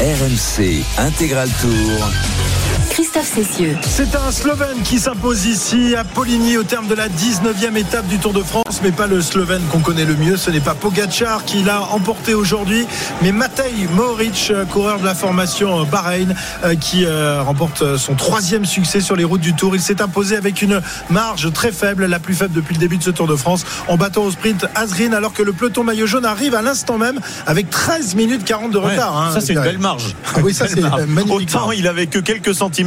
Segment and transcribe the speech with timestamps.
[0.00, 2.53] RMC Intégral Tour.
[2.94, 3.76] Christophe Cessieux.
[3.82, 8.20] C'est un Slovène qui s'impose ici à Poligny au terme de la 19e étape du
[8.20, 10.36] Tour de France, mais pas le Slovène qu'on connaît le mieux.
[10.36, 12.86] Ce n'est pas Pogacar qui l'a emporté aujourd'hui,
[13.20, 19.00] mais Matej Mohoric, coureur de la formation Bahreïn, euh, qui euh, remporte son troisième succès
[19.00, 19.74] sur les routes du Tour.
[19.74, 20.80] Il s'est imposé avec une
[21.10, 23.96] marge très faible, la plus faible depuis le début de ce Tour de France, en
[23.96, 27.18] battant au sprint Asgreen, alors que le peloton maillot jaune arrive à l'instant même
[27.48, 29.14] avec 13 minutes 40 de retard.
[29.16, 30.14] Ouais, hein, ça, c'est une belle marge.
[30.32, 31.48] Ah oui, ça, c'est magnifique.
[31.56, 32.83] Autant il avait que quelques centimètres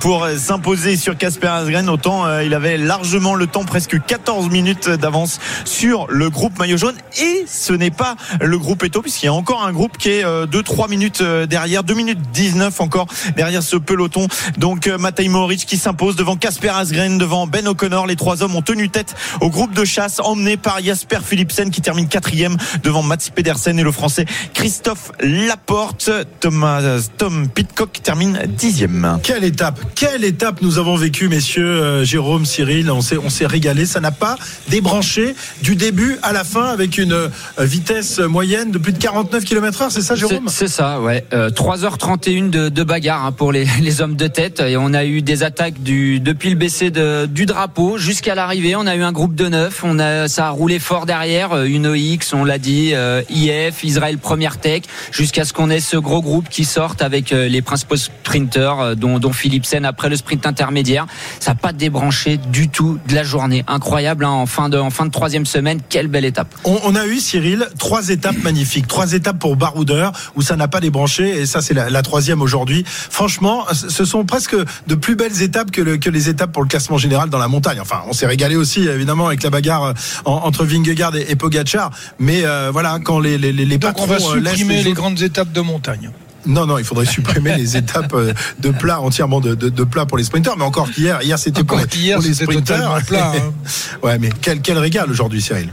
[0.00, 4.88] pour s'imposer sur Casper Asgren, autant euh, il avait largement le temps, presque 14 minutes
[4.88, 6.96] d'avance sur le groupe maillot jaune.
[7.20, 10.24] Et ce n'est pas le groupe Eto, puisqu'il y a encore un groupe qui est
[10.24, 14.26] 2-3 minutes euh, derrière, 2 minutes 19 encore derrière ce peloton.
[14.58, 18.06] Donc euh, Matej Mohoric qui s'impose devant Casper Asgren, devant Ben O'Connor.
[18.06, 21.80] Les trois hommes ont tenu tête au groupe de chasse emmené par Jasper Philipsen qui
[21.80, 24.24] termine quatrième devant Mats Pedersen et le français
[24.54, 26.10] Christophe Laporte.
[26.40, 26.82] Thomas,
[27.16, 29.19] Tom Pitcock termine dixième.
[29.22, 32.90] Quelle étape, quelle étape nous avons vécu, messieurs euh, Jérôme, Cyril.
[32.90, 33.86] On s'est, on s'est régalé.
[33.86, 34.36] Ça n'a pas
[34.68, 39.44] débranché du début à la fin avec une euh, vitesse moyenne de plus de 49
[39.44, 39.90] km/h.
[39.90, 40.48] C'est ça, Jérôme?
[40.48, 41.24] C'est, ça, ouais.
[41.32, 44.60] Euh, 3h31 de, de bagarre hein, pour les, les, hommes de tête.
[44.60, 48.76] Et on a eu des attaques du, depuis le baissé de, du drapeau jusqu'à l'arrivée.
[48.76, 49.82] On a eu un groupe de neuf.
[49.84, 51.52] On a, ça a roulé fort derrière.
[51.52, 55.80] Euh, Une OX, on l'a dit, euh, IF, Israël Première Tech, jusqu'à ce qu'on ait
[55.80, 60.16] ce gros groupe qui sorte avec euh, les principaux sprinteurs, dont, dont Philipsen après le
[60.16, 61.06] sprint intermédiaire.
[61.38, 63.64] Ça n'a pas débranché du tout de la journée.
[63.66, 65.80] Incroyable hein, en fin de en fin de troisième semaine.
[65.88, 66.48] Quelle belle étape.
[66.64, 70.68] On, on, a eu Cyril trois étapes magnifiques, trois étapes pour Baroudeur où ça n'a
[70.68, 72.84] pas débranché et ça c'est la, la, troisième aujourd'hui.
[72.86, 76.68] Franchement, ce sont presque de plus belles étapes que, le, que, les étapes pour le
[76.68, 77.80] classement général dans la montagne.
[77.80, 81.90] Enfin, on s'est régalé aussi évidemment avec la bagarre en, entre Vingegaard et, et Pogacar,
[82.18, 85.22] mais euh, voilà quand les les, les Donc patrons on va supprimer les, les grandes
[85.22, 86.10] étapes de montagne.
[86.46, 88.16] Non, non, il faudrait supprimer les étapes
[88.58, 90.56] de plat, entièrement de, de, de, plat pour les sprinteurs.
[90.56, 93.02] Mais encore qu'hier, hier c'était pour, hier, pour les sprinteurs.
[93.06, 93.52] Plat, hein.
[94.02, 95.70] ouais, mais quel, quel régal aujourd'hui, Cyril.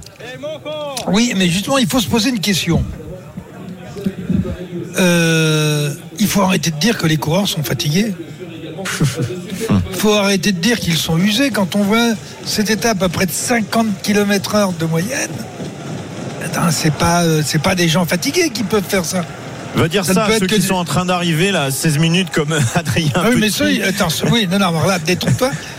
[1.07, 2.83] Oui, mais justement, il faut se poser une question.
[4.97, 8.13] Euh, il faut arrêter de dire que les coureurs sont fatigués.
[8.79, 12.13] Il faut arrêter de dire qu'ils sont usés quand on voit
[12.45, 15.31] cette étape à près de 50 km/h de moyenne.
[16.71, 19.23] C'est pas, c'est pas des gens fatigués qui peuvent faire ça.
[19.75, 22.53] Va dire ça, ça à ceux qui sont en train d'arriver là, 16 minutes comme
[22.75, 23.11] Adrien.
[23.15, 24.97] Ah oui, mais ceux, attends, oui, non, non, là.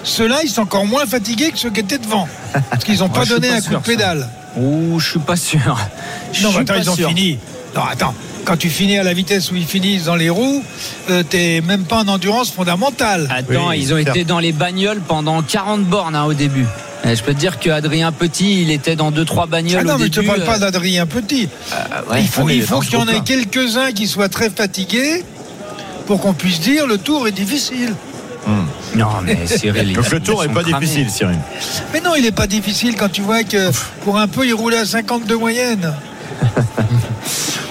[0.04, 2.28] Ceux-là, ils sont encore moins fatigués que ceux qui étaient devant.
[2.71, 4.28] Parce qu'ils n'ont pas donné pas un coup de pédale.
[4.56, 5.78] Ouh, je suis pas sûr.
[6.32, 7.09] Je non, attends, ils ont sûr.
[7.09, 7.38] fini.
[7.75, 8.15] Non, attends.
[8.44, 10.62] Quand tu finis à la vitesse où ils finissent dans les roues,
[11.10, 13.28] euh, t'es même pas en endurance fondamentale.
[13.31, 16.66] Attends, oui, ils ont été dans les bagnoles pendant 40 bornes hein, au début.
[17.04, 19.81] Et je peux te dire qu'Adrien Petit, il était dans 2-3 bagnoles.
[19.81, 21.48] Ah non, au mais début, je ne te parle pas d'Adrien Petit.
[21.72, 25.25] Euh, ouais, il faut, il faut qu'il y en ait quelques-uns qui soient très fatigués
[26.06, 27.94] pour qu'on puisse dire le tour est difficile.
[28.47, 28.66] Hum.
[28.97, 29.92] Non, mais Cyril.
[29.92, 30.87] Donc le tour n'est pas cramés.
[30.87, 31.38] difficile, Cyril.
[31.92, 33.70] Mais non, il n'est pas difficile quand tu vois que
[34.04, 35.92] pour un peu, il roulait à 52 moyenne.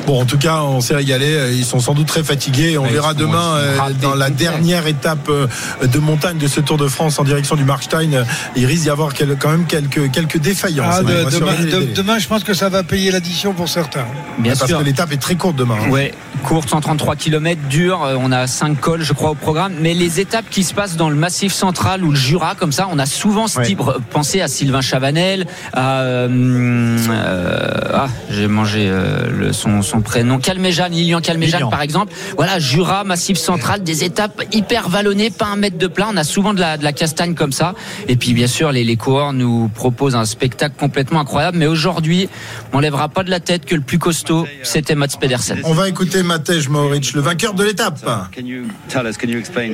[0.07, 1.51] Bon, en tout cas, on s'est régalé.
[1.53, 2.77] Ils sont sans doute très fatigués.
[2.77, 5.47] On Ouais, verra demain euh, dans la dernière étape euh,
[5.85, 8.13] de montagne de ce Tour de France en direction du Markstein.
[8.13, 8.23] euh,
[8.55, 10.95] Il risque d'y avoir quel- quand même quelques, quelques défaillances.
[10.99, 14.05] Ah, de- demain, de- je pense que ça va payer l'addition pour certains.
[14.39, 14.79] Bien Parce sûr.
[14.79, 15.75] que l'étape est très courte demain.
[15.85, 15.89] hein.
[15.89, 16.13] Ouais,
[16.43, 18.03] courte 133 km, dure.
[18.05, 19.73] euh, On a 5 cols, je crois, au programme.
[19.81, 22.87] Mais les étapes qui se passent dans le Massif central ou le Jura, comme ça,
[22.89, 23.65] on a souvent ce Ouais.
[23.65, 23.81] type.
[24.11, 30.39] Pensez à Sylvain Chavanel, à euh, euh, ah, j'ai mangé euh, le, son, son prénom,
[30.39, 32.13] Calmejane, Lilian Calmejane, par exemple.
[32.35, 36.07] Voilà, Jura, Massif central, des étapes hyper vallonnées, pas un mètre de plat.
[36.11, 37.75] On a souvent de la, de la castagne comme ça.
[38.07, 41.57] Et puis, bien sûr, les, les coureurs nous proposent un spectacle complètement incroyable.
[41.57, 42.29] Mais aujourd'hui,
[42.73, 45.59] on lèvera pas de la tête que le plus costaud, c'était Mats Pedersen.
[45.63, 47.99] On va écouter Matej Mohoric, le vainqueur de l'étape.
[48.35, 49.71] Can you tell us, can you explain?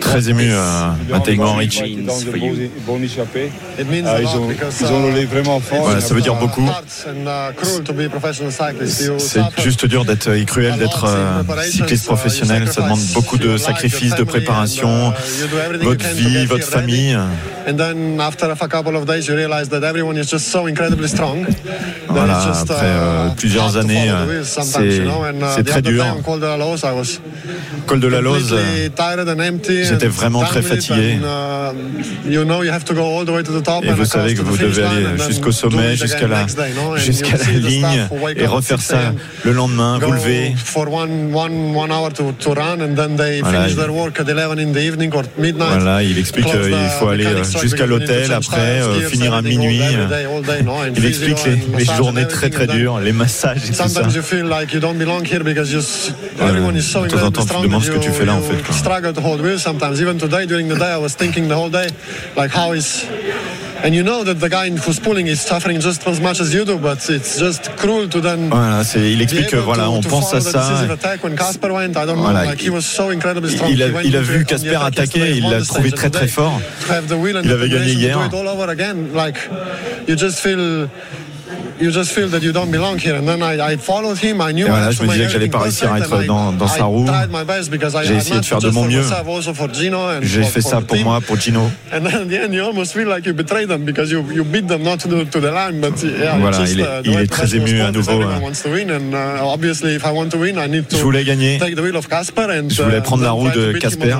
[0.00, 1.80] Très ému, euh, Matej Mohoric.
[1.82, 2.10] Ah, ils,
[4.28, 4.48] ont,
[4.80, 5.88] ils ont roulé vraiment fort.
[5.88, 6.68] Ouais, ça veut dire beaucoup.
[6.86, 7.10] C'est
[9.62, 12.70] juste dur d'être et cruel d'être euh, cycliste professionnel.
[12.70, 15.12] Ça demande beaucoup de sacrifices, de préparation,
[15.82, 17.16] votre vie, votre famille.
[22.08, 25.02] Voilà, après euh, plusieurs années, euh, c'est
[25.54, 26.04] c'est très dur.
[27.86, 28.88] Col de la euh,
[29.84, 31.18] j'étais vraiment très fatigué.
[33.84, 36.46] Et vous savez que vous devez aller jusqu'au sommet, jusqu'à la,
[36.96, 39.12] jusqu'à la ligne et refaire ça
[39.48, 40.54] le lendemain, vous levez.
[43.42, 45.68] Voilà, il- their work at 11 in the evening or midnight.
[45.80, 49.80] Voilà, il explique qu'il faut aller euh, jusqu'à l'hôtel, après euh, finir à minuit.
[50.88, 53.88] and Il explique les, les journées très très dures, les massages et tout ça.
[53.88, 57.00] Sometimes you feel like you don't belong here because you, s- Ouais, everyone is so
[57.04, 58.74] de temps en temps, tu te demandes ce que tu fais là, en fait, quoi.
[63.84, 66.64] And you know that the guy who's pulling is suffering just as much as you
[66.64, 68.50] do, but it's just cruel to then.
[68.50, 70.62] Voilà, c'est, il explique que voilà, on pense à ça.
[73.70, 76.60] Il a, il a vu Casper attaquer, il l'a trouvé très très fort.
[77.44, 78.18] Il avait gagné hier.
[81.80, 82.28] You just feel.
[82.28, 84.40] That you don't belong here, and then I, I followed him.
[84.40, 86.68] I knew Et voilà, je me disais que j'allais pas réussir à être dans- dans
[86.68, 87.04] sa roue.
[87.06, 89.02] tried my best because I- J'ai essayé de faire de mon mieux.
[90.22, 91.70] J'ai for- fait ça pour moi, pour Gino.
[91.92, 94.44] And then in the end, you almost feel like you betrayed them because you, you
[94.44, 97.02] beat them not to the, to the line, but yeah, Voilà, just, il est- uh,
[97.04, 100.28] il est très ému à nouveau, everyone wants to win, and obviously, if I want
[100.30, 101.58] to win, I need to Je voulais gagner.
[101.58, 104.12] take the wheel of Casper and Je voulais prendre la roue de Casper.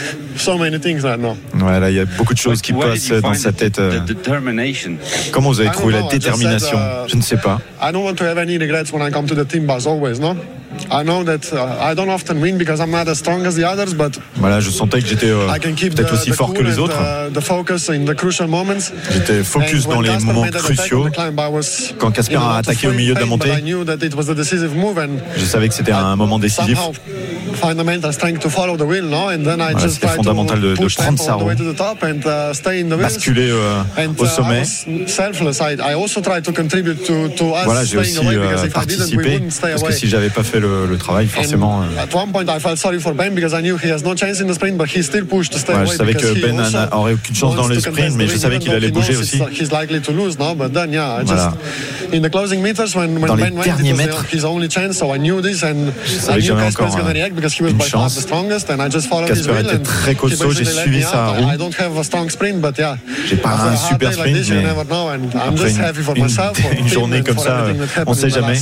[0.00, 0.78] on the line the last 50 meters, but yeah, I just feel like so many
[0.78, 1.36] things right now.
[1.54, 3.78] Voilà, il y a beaucoup de choses qui Where passent dans sa tête.
[3.78, 4.00] euh.
[4.00, 4.96] The determination?
[5.32, 6.78] Comment vous avez I trouvé la know, I just détermination?
[6.78, 7.60] said, uh, Je ne sais pas.
[7.80, 10.18] I don't want to have any regrets when I come to the team bus always,
[10.20, 10.36] no?
[10.90, 13.94] I know that I don't often win because I'm not as strong as the others,
[13.94, 16.52] but Voilà, je sentais que j'étais euh, I can keep peut-être the, aussi the fort
[16.54, 16.96] que les autres.
[16.96, 18.90] uh, the focus in the crucial moments.
[19.12, 21.08] J'étais focus dans les moments cruciaux.
[21.98, 23.50] Quand Casper a attaqué au milieu de la montée.
[25.36, 26.78] Je savais que c'était un moment décisif.
[27.62, 27.74] Voilà,
[29.88, 31.50] c'était fondamental de- de prendre sa roue.
[31.50, 33.02] uh.
[33.02, 33.82] Basculer euh,
[34.18, 34.60] au uh, sommet.
[34.60, 35.60] was selfless.
[35.60, 38.68] I, I also tried to contribute to, to us Voilà, j'ai staying aussi away euh,
[38.68, 39.40] participé.
[39.60, 39.92] Parce que away.
[39.92, 41.80] si j'avais pas fait le, le travail, forcément.
[41.80, 44.40] And at one point, I felt sorry for because I knew he has no chance
[44.40, 45.92] in the sprint, but he still pushed to stay Voilà, away.
[45.92, 48.58] je savais que Ben also n'a- aurait aucune chance dans le sprint, mais je savais
[48.58, 49.38] qu'il allait bouger aussi.
[51.24, 51.52] Voilà.
[53.28, 54.24] Dans les Ben derniers mètres.
[55.64, 56.86] and savais que j'avais encore,
[57.70, 58.14] une chance.
[59.26, 61.48] Casper était très costaud, j'ai suivi sa roue.
[61.54, 62.96] I don't have a strong sprint, but yeah.
[63.28, 66.14] J'ai pas un super sprint, mais never know, and I'm après just une- happy for
[66.16, 66.22] une-
[66.78, 67.64] une journée comme ça,
[68.06, 68.54] on sait jamais.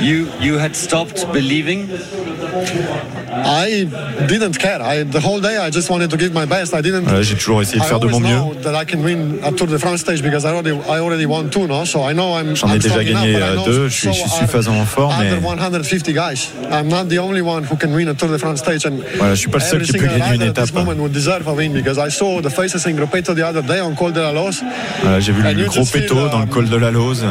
[0.00, 0.36] Last, uh, in the last month.
[0.38, 3.15] You you had stopped believing?
[3.44, 3.84] I
[4.26, 4.80] didn't care.
[4.82, 6.74] I, the whole day, I just wanted to give my best.
[6.74, 7.06] I didn't.
[7.22, 8.28] J'ai toujours essayé de faire de mon mieux.
[8.28, 11.26] know that I can win a Tour de France stage because I already, I already
[11.26, 11.84] won two, no?
[11.84, 12.54] So I know I'm.
[12.54, 13.88] J'en ai déjà gagné, euh, deux.
[13.88, 16.48] Je suis- je suffisamment fort, mais- Other 150 guys.
[16.70, 18.86] I'm not the only one who can win a Tour de France stage.
[18.86, 20.72] And Voilà, je suis pas le seul qui peut gagner une étape.
[20.72, 23.80] moment would deserve a win because I saw the faces in Gruppetto the other day
[23.80, 24.62] on Col de la Loze.
[25.02, 27.24] Voilà, j'ai vu le gros péto dans le um, col de la Lose.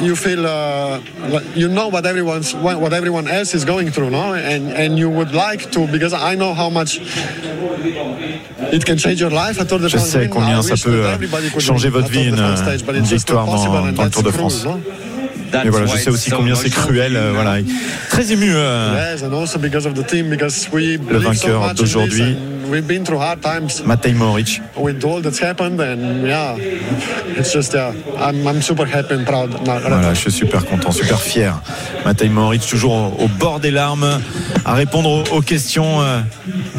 [0.00, 1.00] you feel uh,
[1.56, 4.32] you know what everyone's what everyone else is going through, no?
[4.34, 7.00] And and you would like to because I know how much
[8.72, 9.60] it can change your life.
[9.60, 13.02] A Tour de Je sais combien I ça peut euh, changer votre vie, une, not
[13.02, 14.66] victoire dans, dans le Tour de France.
[15.52, 17.16] Mais voilà, je sais aussi combien c'est cruel.
[17.16, 17.56] euh, voilà,
[18.10, 18.50] très ému.
[18.52, 22.36] euh, Yes, and also because of the team, because we believe so vainqueur d'aujourd'hui.
[22.70, 24.60] We've been through hard times Matej Mohoric.
[24.76, 26.56] with all that's happened, and yeah,
[27.36, 29.50] it's just yeah, I'm, I'm super happy and proud.
[29.64, 31.52] Voilà, je suis super content, super fier.
[32.04, 34.20] Matej Mohoric toujours au, au bord des larmes,
[34.64, 36.00] à répondre aux, aux questions.
[36.00, 36.20] euh,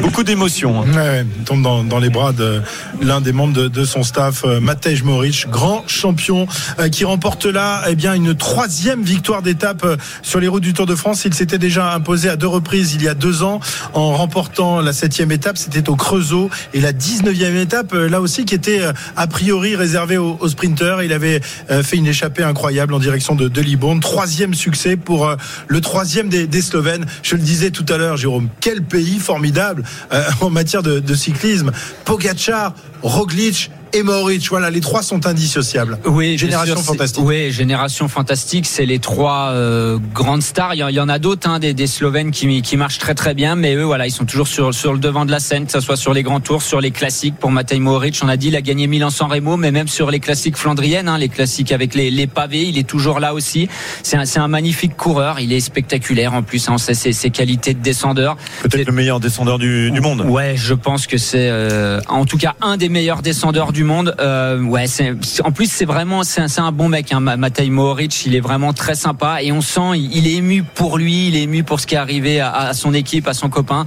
[0.00, 0.82] beaucoup d'émotions.
[0.82, 0.86] hein.
[0.94, 2.62] Ouais, tombe dans, dans les bras de
[3.02, 6.46] l'un des membres de, de son staff, euh, Matej Moric, grand champion,
[6.78, 9.86] euh, qui remporte là eh bien une troisième victoire d'étape
[10.22, 11.24] sur les routes du Tour de France.
[11.24, 13.60] Il s'était déjà imposé à deux reprises il y a deux ans
[13.94, 18.44] en remportant la septième étape, c'était au Creusot, et la 19e étape euh, là aussi
[18.44, 21.02] qui était euh, a priori réservée aux, sprinteurs.
[21.02, 21.40] Il avait
[21.70, 24.00] euh, fait une échappée incroyable en direction de, de Libourne.
[24.00, 25.34] Troisième succès pour
[25.68, 27.06] le troisième des, Slovènes.
[27.22, 29.84] Je le disais tout à l'heure, Jérôme, quel pays formidable
[30.40, 31.72] en matière de, de cyclisme.
[32.04, 35.98] Pogacar, Roglic et Mohoric, voilà, les trois sont indissociables.
[36.06, 37.24] Oui, génération sûr, fantastique.
[37.24, 38.66] Oui, génération fantastique.
[38.66, 40.74] C'est les trois euh, grandes stars.
[40.74, 43.56] Il y en- a d'autres, hein, des, des Slovènes qui, qui marchent très très bien,
[43.56, 45.80] mais eux, voilà, ils sont toujours sur, sur le devant de la scène, que ce
[45.80, 47.34] soit sur les grands tours, sur les classiques.
[47.36, 50.20] Pour Matej Mohoric, on a dit, il a gagné Milan-San Remo, mais même sur les
[50.20, 53.68] classiques flandriennes, hein, les classiques avec les, les pavés, il est toujours là aussi.
[54.02, 55.40] C'est un, c'est un magnifique coureur.
[55.40, 56.68] Il est spectaculaire en plus.
[56.68, 58.36] hein, on sait ses, ses qualités de descendeur.
[58.62, 60.20] Peut-être le meilleur descendeur du, du monde.
[60.28, 64.14] Ouais, je pense que c'est euh, en tout cas un des meilleurs descendeurs du monde.
[64.20, 65.12] Euh, ouais, c'est
[65.44, 67.12] en plus c'est vraiment c'est un, c'est un bon mec.
[67.12, 70.34] Hein, Ma- Matej Mohoric, il est vraiment très sympa et on sent il, il est
[70.34, 73.28] ému pour lui, il est ému pour ce qui est arrivé à, à son équipe,
[73.28, 73.84] à son copain.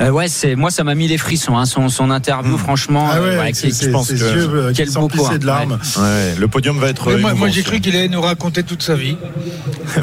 [0.00, 1.56] Euh, ouais, c'est moi ça m'a mis les frissons.
[1.56, 3.08] Hein, son, son interview, franchement.
[3.12, 3.52] Ah ouais, euh, ouais,
[3.92, 5.78] pense que- yeux qui Quel beau coureur, de larmes.
[5.98, 7.16] Ouais, le podium va être.
[7.18, 9.16] Moi, moi, j'ai cru qu'il allait nous raconter toute sa vie.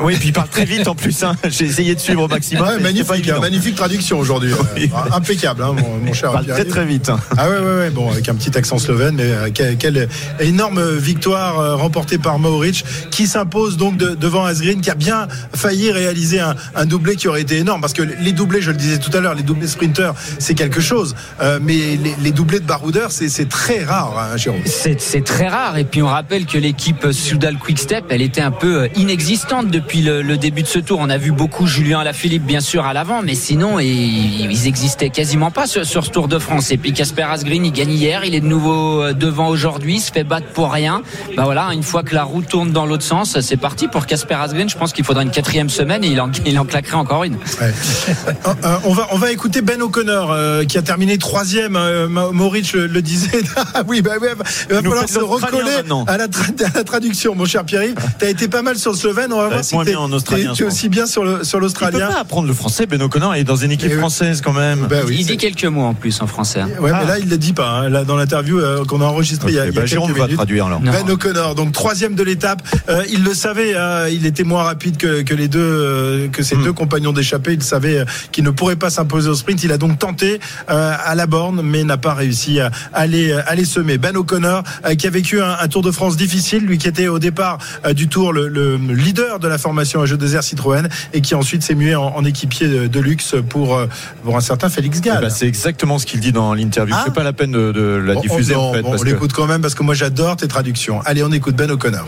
[0.01, 1.23] Oui, puis il parle très vite en plus.
[1.23, 1.35] hein.
[1.49, 2.65] J'ai essayé de suivre au maximum.
[2.65, 4.51] Pas magnifique, hein, magnifique traduction aujourd'hui.
[4.53, 6.29] Euh, impeccable, hein, mon, mon cher.
[6.29, 7.11] Il parle très très vite.
[7.37, 10.07] Ah ouais, ouais, ouais, bon, avec un petit accent slovène, mais quelle, quelle
[10.39, 15.27] énorme victoire euh, remportée par Mohoric, qui s'impose donc de- devant Asgreen, qui a bien
[15.55, 18.99] failli réaliser un, doublé qui aurait été énorme, parce que les doublés, je le disais
[18.99, 23.11] tout à l'heure, les doublés sprinters, c'est quelque chose, euh, mais les, doublés de baroudeurs,
[23.11, 24.61] c'est très rare, hein, Jérôme.
[24.65, 25.77] C'est très rare.
[25.77, 30.01] Et puis on rappelle que l'équipe Soudal Quickstep, elle était un peu euh, inexistante depuis
[30.01, 30.99] le, début de ce tour.
[30.99, 35.09] On a vu beaucoup Julien Alaphilippe, bien sûr, à l'avant, mais sinon, ils, ils existaient
[35.09, 36.71] quasiment pas sur, sur ce Tour de France.
[36.71, 40.11] Et puis Casper Asgreen, il gagne hier, il est de nouveau euh, devant aujourd'hui, se
[40.11, 41.01] fait battre pour rien.
[41.37, 44.33] Bah voilà, une fois que la roue tourne dans l'autre sens, c'est parti pour Casper
[44.35, 44.67] Asgreen.
[44.69, 47.35] Je pense qu'il faudra une quatrième semaine et il en, il en claquerait encore une.
[47.35, 47.73] Ouais.
[48.09, 51.75] Euh, euh, on, va, on va écouter Ben O'Connor euh, qui a terminé troisième.
[51.77, 53.41] Euh, Ma- Maurice le, le disait.
[53.73, 54.29] ah oui, bah, ouais,
[54.69, 57.63] il va nous falloir se l'Australien recoller à la, tra- à la traduction, mon cher
[57.63, 57.95] Pierre-Yves.
[58.19, 59.31] Tu as été pas mal sur le slovène.
[59.31, 62.07] On va voir si tu es aussi bien sur le sur Il peut l'australien.
[62.07, 64.87] pas apprendre le français, Ben O'Connor, il est dans une équipe Eh française quand même.
[64.89, 66.59] Bah oui, il dit quelques mots en plus en français.
[66.61, 66.69] hein.
[66.79, 66.99] Ouais, Ah.
[67.01, 67.69] mais là, il ne le dit pas.
[67.69, 67.89] hein.
[67.89, 69.85] Là, dans l'interview euh, qu'on a enregistrée il y a, Ok, il y a bah,
[69.87, 70.37] Jérôme quelques va minutes.
[70.37, 70.79] traduire alors.
[70.81, 72.61] Ben O'Connor, donc troisième de l'étape.
[72.89, 76.43] Euh, il le savait, hein, il était moins rapide que, que les deux, euh, que
[76.43, 76.63] ses Hmm.
[76.63, 77.53] deux compagnons d'échappée.
[77.53, 79.63] Il savait euh, qu'il ne pourrait pas s'imposer au sprint.
[79.63, 80.39] Il a donc tenté
[80.69, 83.97] euh, à la borne, mais n'a pas réussi à aller, à les semer.
[83.97, 87.07] Ben O'Connor, euh, qui a vécu un, un Tour de France difficile, lui qui était
[87.07, 90.87] au départ euh, du Tour le, le leader de la formation à jeu désert Citroën
[91.13, 93.87] et qui ensuite s'est mué en, en équipier de, luxe pour, euh,
[94.23, 95.21] pour un certain Félix Eh Gall.
[95.21, 96.95] ben, c'est exactement ce qu'il dit dans l'interview.
[96.97, 97.03] Ah.
[97.05, 98.81] C'est pas la peine de, de la Bon, diffuser on, en fait.
[98.81, 101.01] bon, parce on que- l'écoute quand même parce que moi j'adore tes traductions.
[101.05, 102.07] Allez, on écoute Ben O'Connor.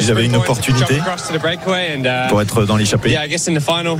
[0.00, 3.10] J'avais une opportunité jump across to the breakaway and, uh, pour être dans l'échappée.
[3.10, 3.98] Yeah, I guess in the final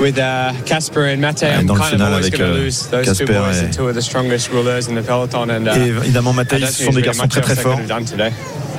[0.00, 2.56] with uh, Casper and Mate, I'm dans le kind of final always avec, going to
[2.56, 2.88] euh, lose.
[2.90, 5.66] Those Casper two boys et- are two of the strongest rulers in the peloton, and
[5.66, 7.78] uh, Et évidemment, don't ce sont des garçons très très forts.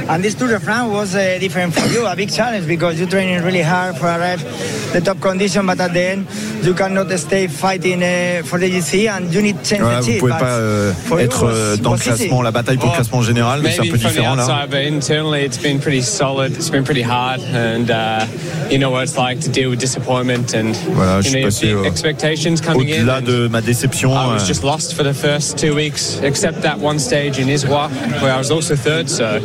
[0.10, 3.10] And this Tour de France was uh, different for you, a big challenge because you're
[3.10, 4.44] training really hard for arrive
[4.92, 6.28] the top condition, but at the end
[6.62, 10.20] you cannot stay fighting uh, for the GC and you need change Voilà, the vous
[10.20, 12.04] pouvez but pas euh, for you être euh, was- dans le was easy.
[12.28, 14.44] classement, la bataille pour le classement général, c'est un peu the différent là.
[14.44, 16.52] outside, but internally it's been pretty solid.
[16.56, 18.26] It's been pretty hard, and uh,
[18.70, 21.76] you know what it's like to deal with disappointment and Voilà, you know, passé, big
[21.76, 23.02] euh, expectations coming in.
[23.02, 26.62] Au-delà de ma déception, I was euh, just lost for the first two weeks, except
[26.62, 27.90] that one stage in Iswa
[28.22, 29.10] where I was also third.
[29.10, 29.40] So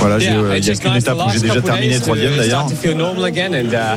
[0.00, 2.66] Voilà, euh, il y a qu'une étape où j'ai déjà terminé troisième, d'ailleurs.
[2.66, 3.96] Start to feel normal again, and uh,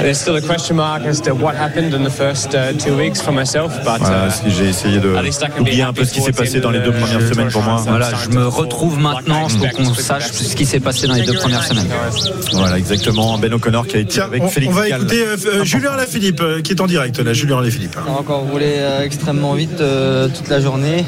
[0.00, 3.20] there's still a question mark as to what happened in the first uh, two weeks
[3.20, 3.76] for myself.
[3.84, 5.14] But voilà, uh, si j'ai essayé de
[5.56, 7.82] d'oublier un peu ce qui s'est passé dans les deux premières semaines pour moi.
[7.86, 9.48] Voilà, je me retrouve maintenant.
[9.48, 11.88] Faut qu'on sache ce qui s'est passé dans les deux premières semaines.
[12.52, 13.38] Voilà, exactement.
[13.38, 16.60] Ben O'Connor qui a été avec Félix on va écouter euh, euh, Julien Alaphilippe euh,
[16.60, 17.96] qui est en direct là, Julien Alaphilippe.
[18.06, 19.82] On a encore roulé extrêmement vite
[20.34, 21.04] toute la journée.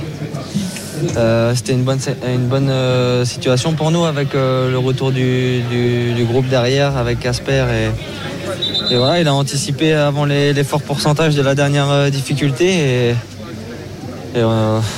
[1.16, 5.60] Euh, C'était une bonne, une bonne euh, situation pour nous avec euh, le retour du,
[5.70, 7.64] du- du groupe derrière, avec Casper.
[8.90, 12.66] Et, et voilà, il a anticipé avant les, les forts pourcentages de la dernière difficulté.
[12.68, 13.10] Et,
[14.38, 14.42] et,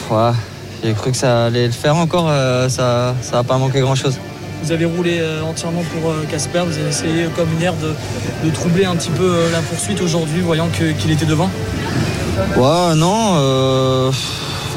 [0.09, 0.35] voilà,
[0.83, 2.31] j'ai cru que ça allait le faire encore.
[2.69, 4.19] ça n'a pas manqué grand-chose.
[4.63, 7.93] Vous avez roulé entièrement pour Casper, vous avez essayé comme hier de,
[8.49, 10.69] de troubler un petit peu la poursuite aujourd'hui, voyant
[10.99, 11.51] qu'il était devant?
[12.57, 13.35] Ouais, non.
[13.37, 14.11] euh,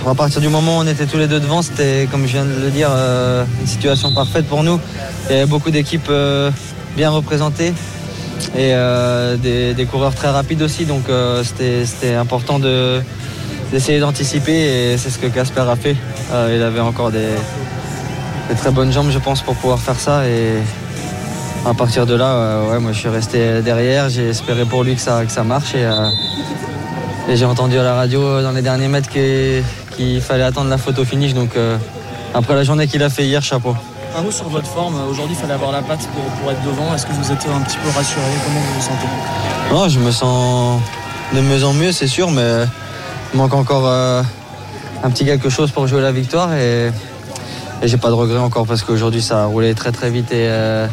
[0.09, 2.45] à partir du moment où on était tous les deux devant, c'était, comme je viens
[2.45, 4.79] de le dire, euh, une situation parfaite pour nous.
[5.29, 6.49] Il y avait beaucoup d'équipes euh,
[6.95, 7.73] bien représentées
[8.55, 10.85] et euh, des, coureurs très rapides aussi.
[10.85, 11.03] Donc
[11.43, 13.01] c'était, important de,
[13.71, 14.53] d'essayer d'anticiper
[14.93, 15.97] et c'est ce que Casper a fait.
[16.53, 17.35] Il avait encore des,
[18.57, 20.25] très bonnes jambes, je pense, pour pouvoir faire ça.
[20.25, 20.53] Et
[21.65, 24.09] à partir de là, ouais, moi je suis resté derrière.
[24.09, 25.75] J'ai espéré pour lui que ça, que ça marche.
[25.75, 25.85] Et,
[27.35, 29.61] j'ai entendu à la radio dans les derniers mètres que-
[29.98, 31.34] qu'il fallait attendre la photo finish.
[31.34, 31.77] Donc euh,
[32.34, 33.75] après la journée qu'il a fait hier, chapeau.
[34.18, 36.96] Un mot sur votre forme, aujourd'hui il fallait avoir la patte pour, pour être devant.
[36.96, 38.22] Est-ce que vous êtes un petit peu rassuré?
[38.46, 39.08] Comment vous vous sentez?
[39.72, 40.80] Non, je me sens
[41.36, 42.63] de mieux en mieux, c'est sûr, mais
[43.34, 44.24] il manque encore euh,
[45.04, 46.54] un petit quelque chose pour jouer la victoire.
[46.54, 46.92] Et,
[47.82, 50.48] et j'ai pas de regret encore parce qu'aujourd'hui ça a roulé très très vite et
[50.50, 50.88] euh,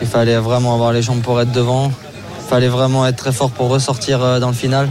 [0.00, 1.92] il fallait vraiment avoir les jambes pour être devant.
[2.40, 4.88] Il fallait vraiment être très fort pour ressortir euh, dans le final.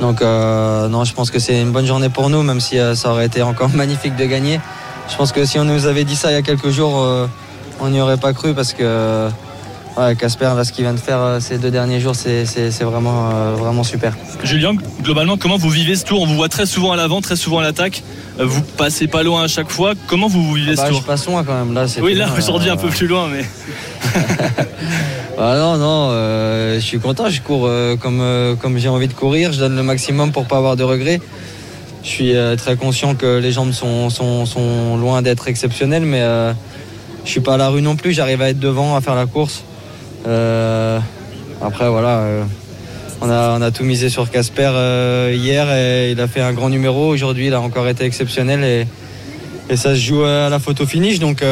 [0.00, 2.94] Donc euh, non, je pense que c'est une bonne journée pour nous, même si euh,
[2.94, 4.60] ça aurait été encore magnifique de gagner.
[5.10, 7.26] Je pense que si on nous avait dit ça il y a quelques jours, euh,
[7.80, 9.28] on n'y aurait pas cru parce que
[9.96, 12.44] ouais, Casper, là, ce qu'il vient de faire ces deux derniers jours, c'est
[12.82, 14.14] vraiment, vraiment super.
[14.42, 16.22] Julien, globalement, comment vous vivez ce tour?
[16.22, 18.02] On vous voit très souvent à l'avant, très souvent à l'attaque.
[18.38, 19.92] Vous passez pas loin à chaque fois.
[20.06, 21.04] Comment vous, vous vivez Bah, ce je tour?
[21.04, 21.74] passe loin quand même.
[21.74, 23.44] Là, Oui, là, aujourd'hui un peu plus loin, mais
[25.44, 29.08] Ah non, non, euh, je suis content, je cours euh, comme, euh, comme j'ai envie
[29.08, 31.20] de courir, je donne le maximum pour pas avoir de regrets.
[32.04, 36.20] Je suis très conscient que les jambes sont, sont, loin d'être exceptionnelles, mais,
[37.24, 38.12] je suis pas à la rue non plus.
[38.12, 39.64] J'arrive à être devant, à faire la course.
[40.24, 42.24] Après, voilà.
[43.20, 46.70] on a, on a tout misé sur Casper hier et il a fait un grand
[46.70, 47.08] numéro.
[47.08, 48.86] Aujourd'hui, il a encore été exceptionnel et,
[49.70, 51.20] et ça se joue à la photo finish.
[51.20, 51.44] Donc,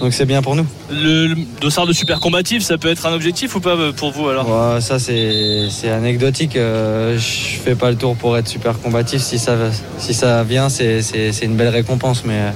[0.00, 0.66] donc c'est bien pour nous.
[0.90, 4.12] Le, le dossard de super combatif, ça peut être un objectif ou pas euh, pour
[4.12, 4.48] vous alors?
[4.48, 6.56] Ouais, ça c'est anecdotique.
[6.56, 9.20] Euh, je fais pas le tour pour être super combatif.
[9.22, 9.56] Si ça
[9.98, 12.52] si ça vient, c'est c'est- c'est une belle récompense, mais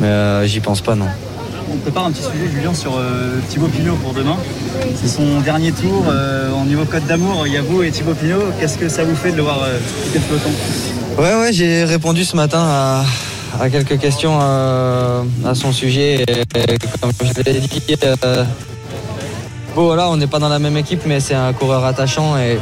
[0.00, 1.06] mais euh, j'y pense pas non.
[1.70, 4.36] On prépare un petit sujet, Julien, sur euh, Thibaut Pinot pour demain.
[4.94, 7.46] C'est son dernier tour euh, en niveau code d'amour.
[7.46, 8.40] Il y a vous et Thibaut Pinot.
[8.58, 10.50] Qu'est-ce que ça vous fait de le voir euh, quitter le peloton?
[11.18, 13.04] Ouais ouais, j'ai répondu ce matin à,
[13.60, 16.22] à quelques questions euh, à son sujet.
[16.22, 16.26] Et,
[17.00, 18.44] comme je l'ai dit, euh,
[19.74, 22.58] bon on n'est pas dans la même équipe, mais c'est un coureur attachant et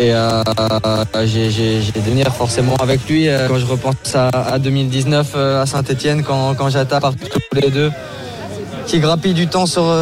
[0.00, 0.42] euh,
[1.24, 3.28] j'ai des forcément avec lui.
[3.48, 7.90] Quand je repense à, à 2019 euh, à Saint-Etienne, quand, quand j'attaque tous les deux,
[8.86, 9.94] qui grappille du temps sur,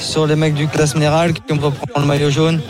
[0.00, 2.60] sur les mecs du classe général, qui me reprend le maillot jaune.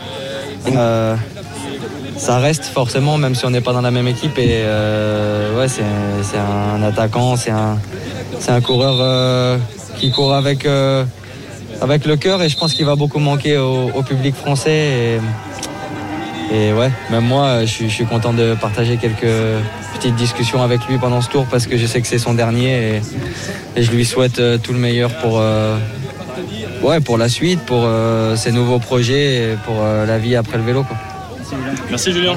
[2.18, 4.36] Ça reste forcément, même si on n'est pas dans la même équipe.
[4.38, 5.82] Et euh, ouais, c'est
[6.36, 7.78] un attaquant, c'est un,
[8.48, 9.56] un coureur euh,
[9.96, 11.04] qui court avec, euh,
[11.80, 15.20] avec le cœur et je pense qu'il va beaucoup manquer au, public français.
[16.52, 19.34] Et, ouais, même moi, je suis, content de partager quelques
[19.94, 23.00] petites discussions avec lui pendant ce tour parce que je sais que c'est son dernier
[23.76, 25.40] et, je lui souhaite tout le meilleur pour,
[26.82, 27.86] ouais, pour la suite, pour
[28.34, 30.84] ses nouveaux projets et pour la vie après le vélo.
[31.90, 32.36] Merci Julien.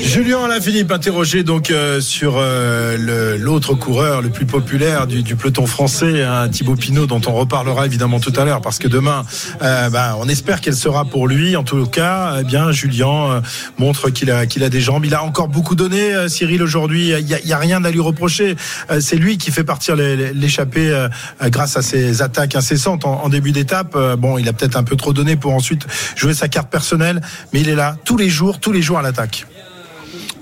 [0.00, 5.66] Julien Alaphilippe interrogé donc euh, sur euh, l'autre coureur le plus populaire du, du peloton
[5.66, 9.24] français, hein, Thibaut Pinot, dont on reparlera évidemment tout à l'heure, parce que demain,
[9.62, 11.56] euh, bah, on espère qu'elle sera pour lui.
[11.56, 13.40] En tout cas, eh bien Julien euh,
[13.78, 15.04] montre qu'il a qu'il a des jambes.
[15.04, 17.10] Il a encore beaucoup donné, euh, Cyril aujourd'hui.
[17.10, 18.56] Il y a, il y a rien à lui reprocher.
[18.90, 21.06] Euh, C'est lui qui fait partir l'échappée
[21.44, 23.94] grâce à ses attaques incessantes en, en début d'étape.
[23.94, 27.20] Euh, bon, il a peut-être un peu trop donné pour ensuite jouer sa carte personnelle,
[27.52, 29.46] mais il est là tous les jours, tous les jours à l'attaque.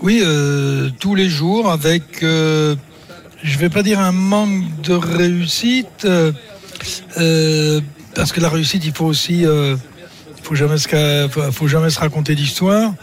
[0.03, 2.75] Oui, euh, tous les jours avec, euh,
[3.43, 7.81] je vais pas dire un manque de réussite, euh,
[8.15, 9.45] parce que la réussite, il faut aussi,
[10.43, 12.95] faut jamais se, faut, jamais se raconter d'histoire.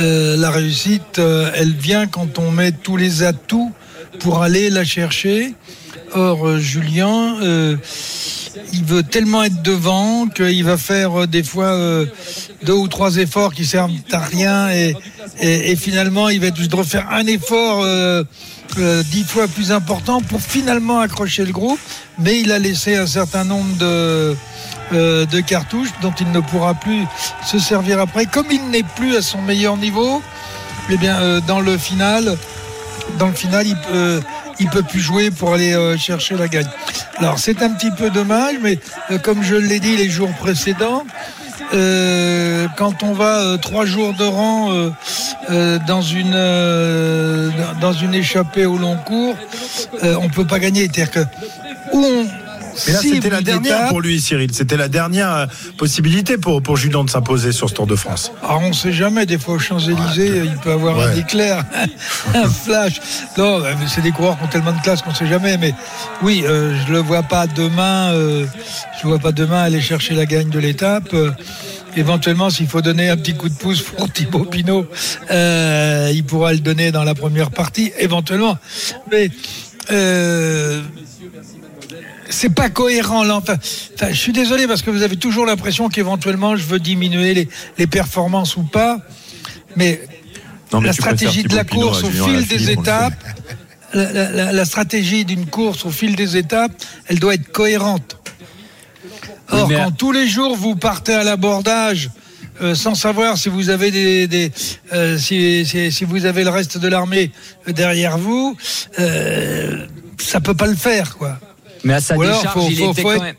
[0.00, 1.20] La réussite,
[1.54, 3.72] elle vient quand on met tous les atouts
[4.18, 5.54] pour aller la chercher.
[6.14, 7.76] Or, euh, Julien, euh,
[8.72, 12.06] il veut tellement être devant qu'il va faire euh, des fois euh,
[12.64, 14.94] deux ou trois efforts qui servent à rien et,
[15.40, 18.24] et, finalement il va de refaire un effort euh,
[18.78, 21.80] euh, dix fois plus important pour finalement accrocher le groupe.
[22.18, 24.36] Mais il a laissé un certain nombre de,
[24.92, 27.04] de cartouches dont il ne pourra plus
[27.46, 28.26] se servir après.
[28.26, 30.22] Comme il n'est plus à son meilleur niveau,
[30.90, 32.36] eh bien dans le final,
[33.18, 34.20] dans le final, il peut,
[34.62, 36.68] il peut plus jouer pour aller euh, chercher la gagne.
[37.16, 38.78] Alors c'est un petit peu dommage, mais
[39.10, 41.04] euh, comme je l'ai dit les jours précédents,
[41.74, 44.70] euh, quand on va trois jours de rang
[45.86, 46.38] dans une
[47.80, 49.36] dans une échappée au long cours,
[50.02, 50.82] on peut pas gagner.
[50.82, 51.20] C'est-à-dire que
[51.92, 52.26] où on
[52.86, 54.50] Mais là, c'était la dernière étape, pour lui, Cyril.
[54.52, 55.46] C'était la dernière euh,
[55.78, 58.32] possibilité pour, pour Julien de s'imposer sur ce Tour de France.
[58.42, 61.64] Alors on ne sait jamais, des fois aux Champs-Élysées, il peut avoir un éclair,
[62.34, 63.00] un flash.
[63.38, 65.56] Non, mais c'est des coureurs qui ont tellement de classe qu'on ne sait jamais.
[65.58, 65.74] Mais
[66.22, 68.12] oui, euh, je ne le vois pas demain.
[68.12, 68.46] euh,
[69.00, 71.12] je vois pas demain aller chercher la gagne de l'étape.
[71.14, 71.30] Euh,
[71.96, 74.86] éventuellement, s'il faut donner un petit coup de pouce pour Thibaut Pinot,
[75.30, 78.58] il pourra le donner dans la première partie, éventuellement.
[79.10, 79.30] Mais
[82.30, 83.36] c'est pas cohérent là.
[83.36, 83.56] Enfin,
[84.10, 87.86] je suis désolé parce que vous avez toujours l'impression qu'éventuellement je veux diminuer les, les
[87.86, 88.98] performances ou pas,
[89.76, 90.00] mais,
[90.72, 93.24] Non, mais la stratégie de la course au fil des étapes,
[93.94, 96.72] la, la- la- la stratégie d'une course au fil des étapes,
[97.08, 98.16] elle doit être cohérente.
[99.50, 102.08] Or, quand tous les jours vous partez à l'abordage
[102.62, 104.50] euh, sans savoir si vous avez des, des-
[104.94, 107.30] euh, si, si- si vous avez le reste de l'armée
[107.66, 108.56] derrière vous,
[108.98, 109.86] euh,
[110.18, 111.38] ça peut pas le faire, quoi.
[111.84, 113.34] Mais à sa décharge, il faut- était quand même.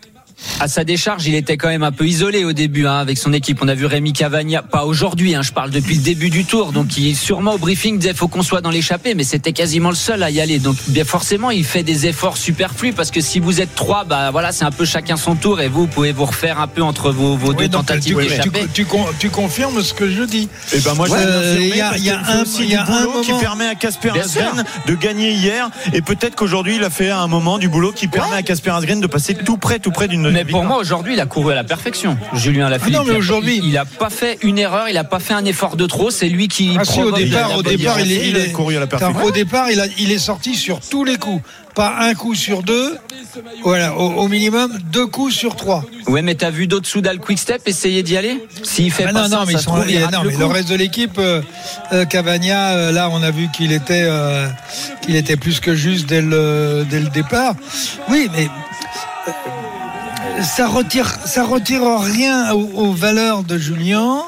[0.60, 3.34] À sa décharge, il était quand même un peu isolé au début hein, avec son
[3.34, 3.60] équipe.
[3.62, 6.72] On a vu Rémi Cavagna, pas aujourd'hui, hein, je parle depuis le début du tour.
[6.72, 9.96] Donc, il sûrement au briefing disait faut qu'on soit dans l'échappée, mais c'était quasiment le
[9.96, 10.60] seul à y aller.
[10.60, 14.32] Donc, bien forcément, il fait des efforts superflus parce que si vous êtes trois, bah
[14.32, 17.12] voilà, c'est un peu chacun son tour et vous pouvez vous refaire un peu entre
[17.12, 20.50] vos, vos deux Oui, tentatives tu, tu, tu con- tu confirmes ce que je dis?
[20.74, 22.84] Et ben moi Ouais, euh, il y a- il y un- aussi il y a
[22.86, 26.90] un qui permet à Casper Bien Asgreen de gagner hier et peut-être qu'aujourd'hui il a
[26.90, 29.92] fait un moment du boulot qui permet à Casper Asgreen de passer tout près tout
[29.92, 32.18] près d'une Mais pour moi, aujourd'hui, il a couru à la perfection.
[32.34, 32.98] Julien Lafilippe.
[33.02, 35.46] Ah non, mais aujourd'hui- il a pas fait une erreur, il a pas fait un
[35.46, 36.10] effort de trop.
[36.12, 36.76] C'est lui qui.
[36.80, 39.24] Ah si, au départ, au départ, il est, bonne il est- couru à la perfection.
[39.24, 41.42] au départ, il, a, il est sorti sur tous les coups.
[41.76, 42.96] Pas un coup sur deux.
[43.64, 45.84] Voilà, au, au minimum, deux coups sur trois.
[46.06, 48.46] Ouais, mais t'as vu d'autres Soudal Quick Step essayer d'y aller?
[48.62, 50.14] S'il fait Ah pas non, ça, non, mais, ça ils se sont, trouve, il rate
[50.14, 51.42] non, le mais le reste de l'équipe, euh,
[51.92, 54.48] euh, Cavagna, euh, là, on a vu qu'il était, euh,
[55.02, 57.56] qu'il était plus que juste dès le, dès le départ.
[58.08, 58.50] Oui, mais
[60.44, 61.08] ça retire,
[61.48, 64.22] retire rien aux, aux valeurs de Julien.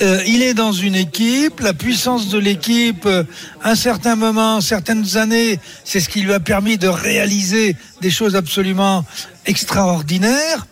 [0.00, 3.24] Euh, il est dans une équipe, la puissance de l'équipe, euh,
[3.62, 8.34] un certain moment, certaines années, c'est ce qui lui a permis de réaliser des choses
[8.34, 9.04] absolument
[9.46, 10.66] extraordinaires.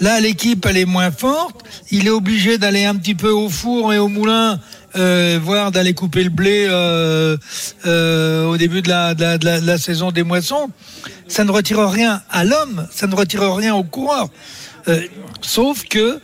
[0.00, 1.62] Là, l'équipe, elle est moins forte.
[1.90, 4.58] Il est obligé d'aller un petit peu au four et au moulin,
[4.96, 7.36] euh, voire d'aller couper le blé euh,
[7.86, 10.70] euh, au début de la, de, la, de la- de la saison des moissons.
[11.28, 14.28] Ça ne retire rien à l'homme, ça ne retire rien au coureur.
[14.88, 15.00] Euh,
[15.40, 16.20] sauf que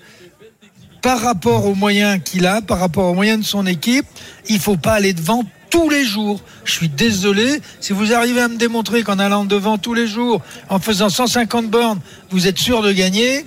[1.03, 4.05] par rapport aux moyens qu'il a, par rapport aux moyens de son équipe,
[4.49, 6.43] il faut pas aller devant tous les jours.
[6.65, 10.43] Je suis désolé, si vous arrivez à me démontrer qu'en allant devant tous les jours,
[10.69, 13.47] en faisant 150 bornes, vous êtes sûr de gagner,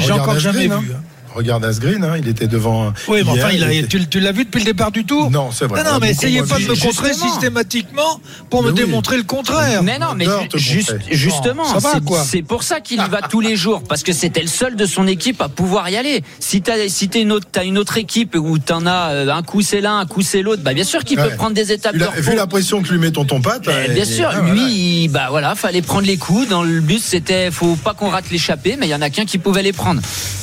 [0.00, 0.92] j'ai encore jamais vu.
[0.92, 1.02] hein.
[1.34, 2.92] Regarde Asgreen, hein, il était devant.
[3.08, 5.30] Oui, mais enfin, il a- était- tu, tu l'as vu depuis le départ du tour
[5.30, 5.82] Non, c'est vrai.
[5.82, 8.20] Non, non, On a mais essayez pas de me contrer systématiquement
[8.50, 8.80] pour Mais me oui.
[8.80, 9.82] démontrer le contraire.
[9.82, 12.22] Mais non, mais juste, justement, Ça va, c'est- quoi.
[12.24, 14.86] c'est pour ça qu'il y va tous les jours, parce que c'était le seul de
[14.86, 16.22] son équipe à pouvoir y aller.
[16.40, 19.42] Si t'as si t'es une autre, t'as une autre équipe où t'en as euh, un
[19.42, 21.30] coup c'est l'un, un coup c'est l'autre, bah bien sûr qu'il Ouais.
[21.30, 23.62] peut prendre des étapes Vu de vu la pression que lui met tonton Pat.
[23.66, 24.68] Mais euh, bien sûr, ah, lui, voilà.
[24.70, 26.48] il- bah voilà, fallait prendre les coups.
[26.48, 29.24] Dans le but, c'était, faut pas qu'on rate l'échappée, mais il y en a qu'un
[29.24, 30.00] qui pouvait les prendre.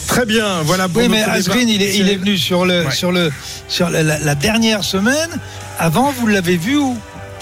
[0.07, 2.91] Très bien, voilà pour Oui, mais Asgreen, il est, il est venu sur le, Ouais.
[2.91, 3.31] sur le,
[3.67, 5.29] sur la, la- la dernière semaine.
[5.79, 6.97] Avant, vous l'avez vu où?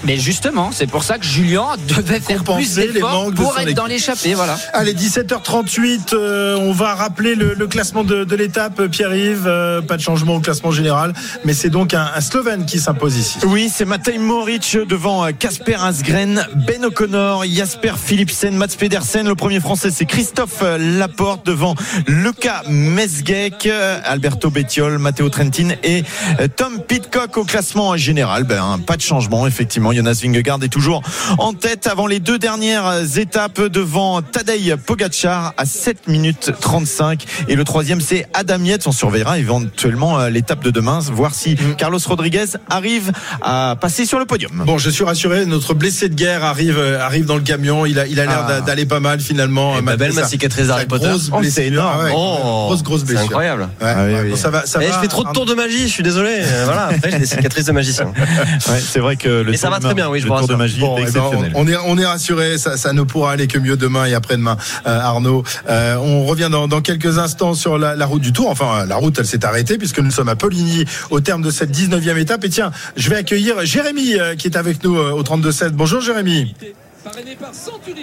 [0.06, 3.76] Mais justement, c'est pour ça que Julien devait faire plus d'efforts de pour être équipe.
[3.78, 4.58] dans l'échappée, voilà.
[4.74, 9.46] Allez, 17h38, euh, on va rappeler le, le classement de, de l'étape, Pierre-Yves.
[9.46, 13.18] euh, pas de changement au classement général, mais c'est donc un, un Slovène qui s'impose
[13.18, 13.38] ici.
[13.46, 19.28] Oui, c'est Matej Moric devant euh, Casper Asgren, Ben O'Connor, Jasper Philipsen, Mats Pedersen.
[19.28, 21.76] Le premier français, c'est Christophe euh, Laporte devant
[22.08, 26.04] Luca Mesgek, euh, Alberto Bettiol, Matteo Trentin et
[26.40, 28.44] euh, Tom Pitcock au classement général.
[28.44, 29.89] Ben, pas de changement, effectivement.
[29.94, 31.02] Jonas Vingegaard est toujours
[31.38, 37.26] en tête avant les deux dernières étapes devant Tadej Pogacar à 7 minutes 35.
[37.48, 38.88] Et le troisième, c'est Adam Yates.
[38.88, 44.20] On surveillera éventuellement euh, l'étape de demain, voir si Carlos Rodriguez arrive à passer sur
[44.20, 44.64] le podium.
[44.66, 47.86] Bon, je suis rassuré, notre blessé de guerre arrive, euh, arrive dans le camion.
[47.86, 48.48] Il a, il a l'air Ah.
[48.48, 49.78] d'a- d'aller pas mal finalement.
[49.78, 51.08] Et malgré belle ma cicatrice Harry Potter.
[51.10, 51.64] Grosse Oh, blessure.
[51.64, 52.04] énorme.
[52.04, 53.26] Ouais, Oh, grosse, grosse c'est blessure.
[53.26, 53.64] incroyable.
[53.82, 54.30] Ouais, Ah oui, ouais, oui.
[54.32, 56.04] bon, ça va, ça Eh, va, je fais trop de tours de magie, je suis
[56.04, 56.42] désolé.
[56.66, 58.06] Voilà, après j'ai des cicatrices de magicien.
[58.08, 60.32] Ouais, c'est vrai que le Mais ça tour va de très bien, oui, je le
[60.32, 60.58] vous tour de rassure.
[60.58, 61.52] magie Bon, est ben, exceptionnel.
[61.56, 64.14] on, on est, on est rassuré, ça, ça ne pourra aller que mieux demain et
[64.14, 65.44] après-demain, euh, Arnaud.
[65.70, 68.50] Euh, on revient dans, dans quelques instants sur la, la route du Tour.
[68.50, 71.72] Enfin, la route, elle s'est arrêtée puisque nous sommes à Poligny au terme de cette
[71.76, 72.44] 19e étape.
[72.46, 75.70] Et tiens, je vais accueillir Jérémy euh, qui est avec nous euh, au 32-7.
[75.72, 76.54] Bonjour Jérémy.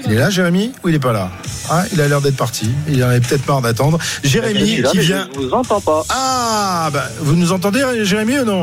[0.07, 0.73] Il est là, Jérémy?
[0.83, 1.31] Ou il est pas là
[1.71, 2.71] Ah, il a l'air d'être parti.
[2.89, 3.99] Il en avait peut-être marre d'attendre.
[4.25, 5.29] Jérémy qui vient.
[5.35, 6.03] Je vous entends pas.
[6.09, 8.62] Ah, bah, vous nous entendez, Jérémy, ou non?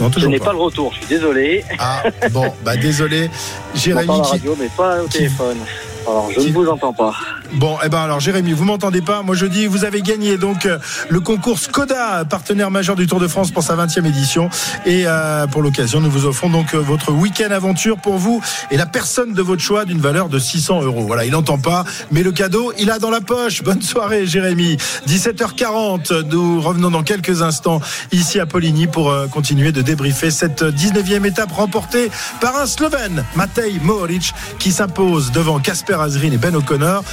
[0.00, 0.46] Non, Je n'ai pas.
[0.46, 1.64] pas le retour, je suis désolé.
[1.78, 3.30] Ah, bon, bah désolé.
[3.74, 4.30] Jérémy qui.
[4.32, 5.58] radio, mais pas au téléphone.
[6.06, 7.14] Alors, je ne vous entends pas.
[7.54, 10.66] Bon, eh ben alors Jérémy, vous m'entendez pas Moi je dis, vous avez gagné donc
[10.66, 14.50] euh, le concours Skoda, partenaire majeur du Tour de France pour sa 20e édition.
[14.86, 18.76] Et euh, pour l'occasion, nous vous offrons donc euh, votre week-end aventure pour vous et
[18.76, 21.04] la personne de votre choix d'une valeur de 600 euros.
[21.06, 23.62] Voilà, il n'entend pas, mais le cadeau, il a dans la poche.
[23.62, 24.76] Bonne soirée Jérémy.
[25.08, 27.80] 17h40, nous revenons dans quelques instants
[28.12, 33.24] ici à Poligny pour euh, continuer de débriefer cette 19e étape remportée par un Slovène,
[33.36, 35.58] Matej Mohoric, qui s'impose devant
[36.00, 37.04] Asgreen et Ben O'Connor.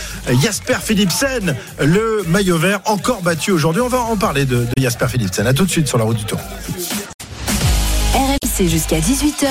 [0.42, 3.82] Jasper Philipsen, le maillot vert, encore battu aujourd'hui.
[3.82, 5.46] On va en parler de, de Jasper Philipsen.
[5.48, 6.40] À tout de suite sur la route du Tour.
[8.14, 9.48] RMC jusqu'à 18h.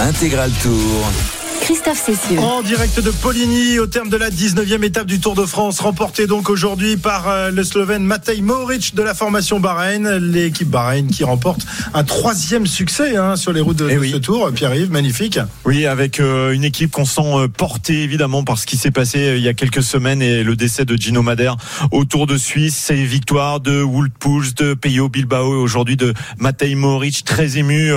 [0.00, 1.41] Intégral Tour.
[1.62, 2.40] Christophe Cessieux.
[2.40, 6.26] En direct de Poligny, au terme de la 19e étape du Tour de France, remportée
[6.26, 11.22] donc aujourd'hui par euh, le Slovène Matej Mohoric de la formation Bahreïn, l'équipe Bahreïn qui
[11.22, 11.60] remporte
[11.94, 14.10] un troisième succès hein, sur les routes de, Eh de oui.
[14.10, 14.50] ce Tour.
[14.52, 15.38] Pierre-Yves, magnifique.
[15.64, 19.18] Oui, avec euh, une équipe qu'on sent euh, portée évidemment par ce qui s'est passé
[19.18, 21.56] euh, il y a quelques semaines et le décès de Gino Madère
[21.92, 26.12] au Tour de Suisse, ces victoires de Wout Poels, de Peyo Bilbao et aujourd'hui de
[26.38, 27.92] Matej Mohoric, très ému.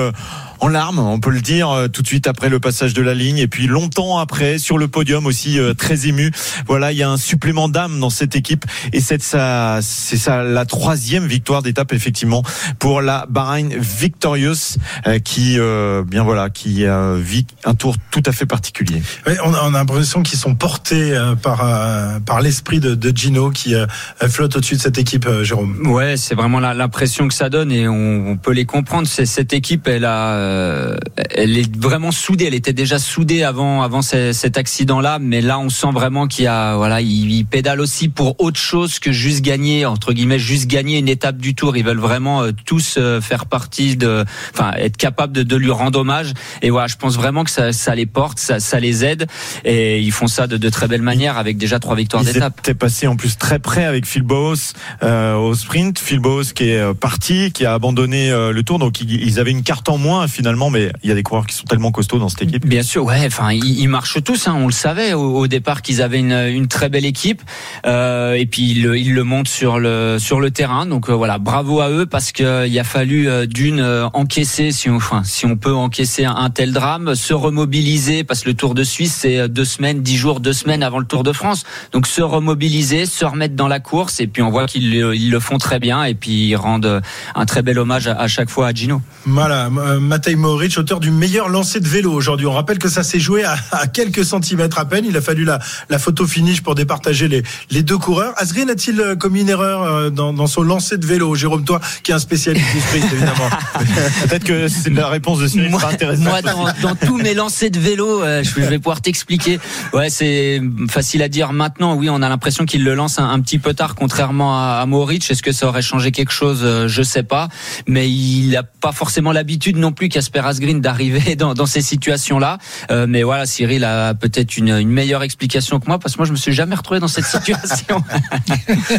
[0.65, 3.13] En larmes, on peut le dire, euh, tout de suite après le passage de la
[3.13, 6.31] ligne et puis longtemps après sur le podium aussi euh, très ému.
[6.65, 10.41] Voilà, il y a un supplément d'âme dans cette équipe et c'est ça, c'est ça
[10.41, 12.41] la troisième victoire d'étape effectivement
[12.79, 18.23] pour la Bahreïn Victorious euh, qui, euh, bien voilà, qui euh, vit un tour tout
[18.25, 19.03] à fait particulier.
[19.27, 22.95] Ouais, on, a, on a l'impression qu'ils sont portés euh, par euh, par l'esprit de,
[22.95, 23.85] de Gino qui euh,
[24.27, 25.85] flotte au-dessus de cette équipe, Jérôme.
[25.85, 29.07] Ouais, c'est vraiment la- l'impression que ça donne et on, on peut les comprendre.
[29.07, 30.97] C'est cette équipe, elle a, euh,
[31.35, 32.45] elle est vraiment soudée.
[32.45, 36.45] Elle était déjà soudée avant avant ce- cet accident-là, mais là on sent vraiment qu'il
[36.45, 40.39] y a, voilà, ils, ils pédalent aussi pour autre chose que juste gagner entre guillemets,
[40.39, 41.77] juste gagner une étape du Tour.
[41.77, 45.71] Ils veulent vraiment euh, tous euh, faire partie de, enfin, être capables de, de lui
[45.71, 46.33] rendre hommage.
[46.61, 49.27] Et voilà, je pense vraiment que ça, ça les porte, ça, ça les aide
[49.63, 52.59] et ils font ça de, de très belle manière avec déjà trois victoires d'étape.
[52.59, 54.57] étaient passés en plus très près avec Phil Bowes
[55.03, 55.99] euh, au sprint.
[55.99, 59.39] Phil Bowes qui est euh, parti, qui a abandonné euh, le tour, donc ils, ils
[59.39, 61.91] avaient une carte en moins finalement, mais il y a des coureurs qui sont tellement
[61.91, 62.65] costauds dans cette équipe.
[62.67, 63.23] Bien sûr, ouais.
[63.25, 64.47] Enfin, ils, ils marchent tous.
[64.47, 67.41] Hein, on le savait au, au départ qu'ils avaient une, une très belle équipe.
[67.85, 70.85] Euh, et puis ils, le- ils le montrent sur le sur le terrain.
[70.85, 74.71] Donc euh, voilà, bravo à eux parce que il a fallu euh, d'une euh, encaisser,
[74.71, 78.49] si on enfin, si on peut encaisser un, un tel drame, se remobiliser parce que
[78.49, 81.23] le Tour de Suisse c'est euh, deux semaines, dix jours, deux semaines avant le Tour
[81.23, 81.63] de France.
[81.93, 84.19] Donc se remobiliser, se remettre dans la course.
[84.19, 86.03] Et puis on voit qu'ils le- ils le font très bien.
[86.03, 87.01] Et puis ils rendent euh,
[87.35, 89.01] un très bel hommage à, à chaque fois à Gino.
[89.25, 92.47] Voilà, euh, Matej Mohoric, auteur du meilleur lancer de vélo aujourd'hui.
[92.47, 95.05] On rappelle que ça s'est joué à, à quelques centimètres à peine.
[95.07, 98.33] Il a fallu la, la photo finish pour départager les, les deux coureurs.
[98.37, 101.35] Asgreen a-t-il euh, commis une erreur euh, dans, dans son lancer de vélo?
[101.35, 103.49] Jérôme, toi, qui est un spécialiste du sprint, évidemment.
[104.27, 106.25] Peut-être que c'est la réponse de Cyril moi, sera intéressante.
[106.25, 109.59] moi, dans, dans tous mes lancers de vélo, euh, je, je vais pouvoir t'expliquer.
[109.93, 110.59] Ouais, c'est
[110.89, 111.93] facile à dire maintenant.
[111.93, 115.13] Oui, on a l'impression qu'il le lance un, un petit peu tard, contrairement à, à.
[115.13, 116.65] Est-ce que ça aurait changé quelque chose?
[116.87, 117.47] Je sais pas.
[117.85, 122.57] Mais il n'a pas forcément l'habitude non plus, Casper Asgreen, d'arriver dans, dans ces situations-là.
[122.89, 126.25] Euh, mais voilà, Cyril a peut-être une, une meilleure explication que moi, parce que moi,
[126.25, 128.01] je me suis jamais retrouvé dans cette situation.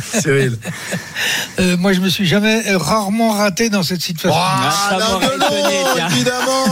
[0.12, 0.59] Cyril.
[1.59, 4.38] Euh, moi, je me suis jamais, euh, rarement raté dans cette situation.
[4.38, 6.09] Ah, ça m'aurait étonné, tiens.
[6.11, 6.64] évidemment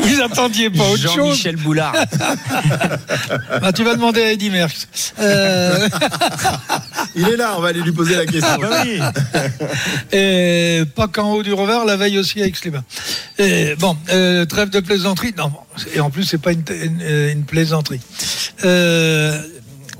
[0.00, 1.94] Vous attendiez pas autre chose Jean-Michel Boulard.
[3.62, 4.86] Ah, Tu vas demander à Eddy Merckx.
[7.16, 8.56] Il est là, on va aller lui poser la question.
[8.60, 9.00] Bah oui.
[10.12, 12.56] et pas qu'en haut du revers, la veille aussi avec.
[13.38, 15.34] Et bon, euh, trêve de plaisanterie.
[15.36, 15.50] Non,
[15.94, 18.00] et en plus, c'est pas une, une- une plaisanterie.
[18.64, 19.40] Euh,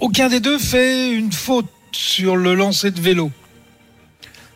[0.01, 3.31] aucun des deux fait une faute sur le lancer de vélo.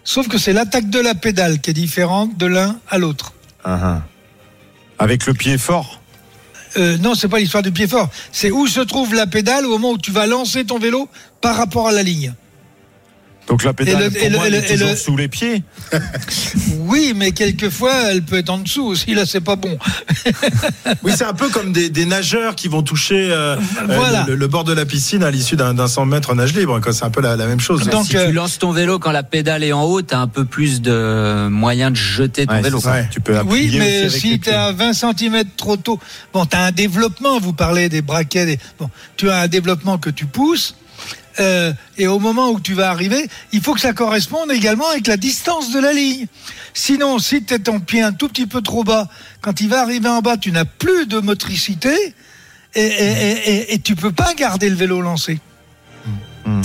[0.04, 3.32] Sauf que c'est l'attaque de la pédale qui est différente de l'un à l'autre.
[3.64, 4.02] Ah, ah.
[4.98, 6.00] Avec le pied fort.
[6.76, 8.08] Euh, non, c'est pas l'histoire du pied fort.
[8.32, 11.08] C'est où se trouve la pédale au moment où tu vas lancer ton vélo
[11.40, 12.32] par rapport à la ligne.
[13.50, 14.90] Donc la pédale, Et le- pour et le- moi, et elle le- est et toujours
[14.90, 15.62] le- sous les pieds.
[16.78, 19.14] Oui, mais quelquefois, elle peut être en dessous aussi.
[19.14, 19.76] Là, c'est pas bon.
[21.02, 23.58] Oui, c'est un peu comme des, des nageurs qui vont toucher euh, euh,
[23.88, 24.24] Voilà.
[24.28, 26.80] le, le bord de la piscine à l'issue d'un d'un 100 mètres nage libre.
[26.92, 27.88] C'est un peu la, la même chose.
[27.88, 30.28] Donc, si euh, tu lances ton vélo quand la pédale est en haut, t'as un
[30.28, 32.80] peu plus de moyens de jeter ton Ouais, vélo.
[33.10, 35.98] Tu peux Oui, mais si tu es à 20 cm trop tôt,
[36.32, 39.98] bon, tu as un développement, vous parlez des braquets, des- bon, tu as un développement
[39.98, 40.74] que tu pousses,
[41.40, 45.06] euh, et au moment où tu vas arriver, il faut que ça corresponde également avec
[45.06, 46.26] la distance de la ligne.
[46.74, 49.08] Sinon, si tu es ton pied un tout petit peu trop bas,
[49.40, 52.14] quand il va arriver en bas, tu n'as plus de motricité,
[52.74, 55.40] et, et, tu peux pas garder le vélo lancé.
[56.50, 56.62] Hmm.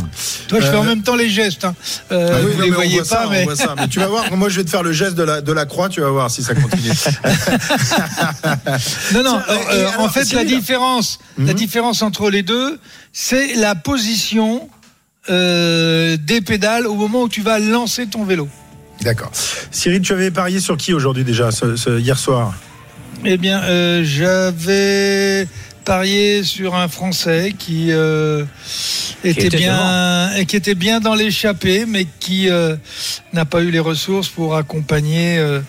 [0.47, 1.65] Toi, je fais Euh, en même temps les gestes.
[1.65, 1.75] Hein.
[2.11, 3.75] Euh, Ah oui, vous non, les voyez ça, pas, mais ça.
[3.77, 5.65] Mais tu vas voir, moi je vais te faire le geste de la, de la
[5.65, 6.91] croix, tu vas voir si ça continue.
[9.13, 9.37] Non, non.
[9.37, 11.53] Euh, euh, alors, en fait, la différence, la Mhm.
[11.53, 12.79] différence entre les deux,
[13.13, 14.69] c'est la position
[15.29, 18.47] euh, des pédales au moment où tu vas lancer ton vélo.
[19.01, 19.31] D'accord.
[19.71, 22.53] Cyril, tu avais parié sur qui aujourd'hui déjà, ce- ce- hier soir?
[23.23, 25.47] Eh bien, euh, j'avais
[25.85, 28.43] parié sur un Français qui euh,
[29.23, 32.75] était, était bien, et qui était bien dans l'échappée, mais qui euh,
[33.31, 35.37] n'a pas eu les ressources pour accompagner.
[35.37, 35.61] euh,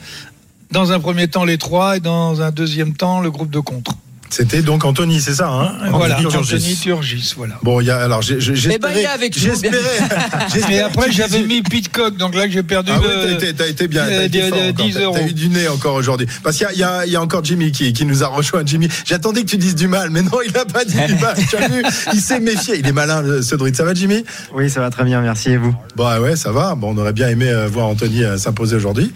[0.70, 3.92] dans un premier temps les trois et dans un deuxième temps le groupe de contre.
[4.30, 6.54] C'était donc Anthony, c'est ça hein voilà, Anthony Turgis.
[6.56, 7.54] Anthony Turgis, voilà.
[7.62, 9.02] Bon, il y a, alors j'ai- j'ai- Eh ben, il j'espérais.
[9.02, 9.76] est avec nous, J'espérais.
[10.52, 13.54] j'espérais Mais après, j'avais mis Pitcock, donc là, j'ai perdu Ah oui, le- t'as été,
[13.54, 14.02] t'as été bien.
[14.04, 14.84] euh, été fort encore.
[14.86, 15.16] 10 T'as- euros.
[15.18, 16.26] T'as eu du nez encore aujourd'hui.
[16.42, 18.22] Parce qu'il y a, il y a- il y a encore Jimmy qui, qui nous
[18.24, 18.62] a rejoint.
[18.66, 21.36] Jimmy, j'attendais que tu dises du mal, mais non, il n'a pas dit du mal.
[21.48, 22.78] Tu as vu Il s'est méfié.
[22.78, 23.76] Il est malin, le- ce druide.
[23.76, 24.24] Ça va, Jimmy?
[24.54, 25.50] Oui, ça va très bien, merci.
[25.50, 25.74] Et vous?
[25.96, 26.74] Bah ouais, ça va.
[26.74, 29.12] Bon, on aurait bien aimé euh, voir Anthony euh, s'imposer aujourd'hui.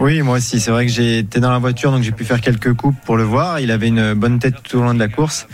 [0.00, 0.60] Oui, moi aussi.
[0.60, 3.24] C'est vrai que j'étais dans la voiture, donc j'ai pu faire quelques coupes pour le
[3.24, 3.60] voir.
[3.60, 5.46] Il avait une bonne tête tout au long de la course.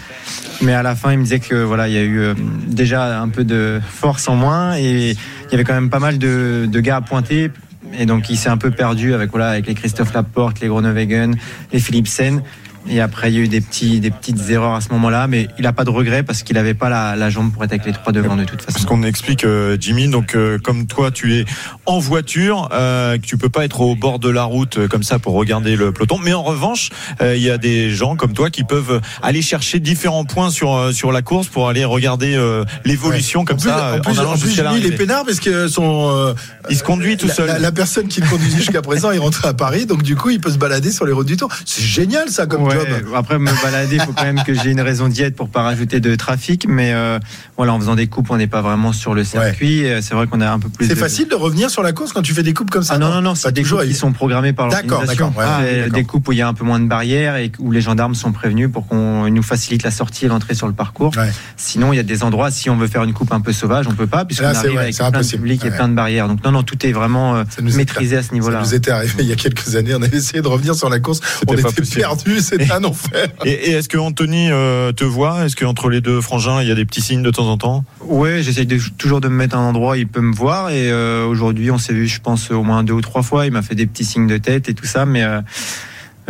[0.60, 2.34] Mais à la fin, il me disait que voilà, il y a eu euh,
[2.66, 6.18] déjà un peu de force en moins et il y avait quand même pas mal
[6.18, 7.50] de, de gars à pointer.
[7.98, 11.36] Et donc, il s'est un peu perdu avec, voilà, avec les Christophe Laporte, les Groenewegen,
[11.72, 12.42] les Philipsen.
[12.88, 15.48] Et après, il y a eu des, petits, des petites erreurs à ce moment-là, mais
[15.58, 17.86] il n'a pas de regret parce qu'il n'avait pas la, la jambe pour être avec
[17.86, 18.72] les trois devant de toute façon.
[18.72, 21.44] Parce qu'on explique, euh, Jimmy, donc euh, comme toi, tu es
[21.86, 25.18] en voiture, euh, tu peux pas être au bord de la route euh, comme ça
[25.20, 26.18] pour regarder le peloton.
[26.22, 26.90] Mais en revanche,
[27.20, 30.92] euh, il y a des gens comme toi qui peuvent aller chercher différents points sur
[30.92, 34.22] sur la course pour aller regarder euh, l'évolution comme En plus, ça en plus, en
[34.22, 36.10] allant en plus, Jimmy, il est peinard parce que son.
[36.10, 36.34] euh,
[36.68, 37.46] Il se conduit tout la- seul.
[37.46, 40.30] La, la personne qui le conduisait jusqu'à présent est rentrée à Paris, donc du coup,
[40.30, 41.48] il peut se balader sur les routes du Tour.
[41.64, 42.86] C'est génial ça comme Ouais, job.
[43.14, 45.62] Après me balader, il faut quand même que j'ai une raison d'y être pour pas
[45.62, 46.66] rajouter de trafic.
[46.68, 47.18] Mais euh,
[47.56, 49.84] voilà, en faisant des coupes, on n'est pas vraiment sur le circuit.
[50.00, 50.86] C'est vrai qu'on a un peu plus.
[50.86, 52.94] C'est de- facile de revenir sur la course quand tu fais des coupes comme ça.
[52.94, 55.28] Ah non, non, non, c'est des coupes qui sont programmées par D'accord, l'organisation.
[55.28, 55.92] d'accord, ouais, ah, d'accord.
[55.94, 58.14] des coupes où il y a un peu moins de barrières et où les gendarmes
[58.14, 61.12] sont prévenus pour qu'on nous facilite la sortie et l'entrée sur le parcours.
[61.56, 63.86] Sinon, il y a des endroits, si on veut faire une coupe un peu sauvage,
[63.88, 65.42] on peut pas, puisqu'on Là, c'est arrive avec plein de impossible.
[65.42, 66.28] public et plein de barrières.
[66.28, 68.60] Donc non, non, tout est vraiment euh, maîtrisé à ce niveau-là.
[68.62, 69.94] Ça nous était arrivé il y a quelques années.
[69.94, 71.20] On avait essayé de revenir sur la course.
[71.46, 72.40] On était perdus.
[72.62, 73.28] C'était un enfer.
[73.44, 75.44] Et, et est-ce que Anthony euh, te voit?
[75.44, 77.84] Est-ce qu'entre les deux frangins, il y a des petits signes de temps en temps?
[78.00, 80.70] Ouais, j'essaye de- toujours de me mettre à un endroit où il peut me voir.
[80.70, 83.46] Et euh, aujourd'hui, on s'est vu, je pense, au moins deux ou trois fois.
[83.46, 85.06] Il m'a fait des petits signes de tête et tout ça.
[85.06, 85.40] Mais, euh,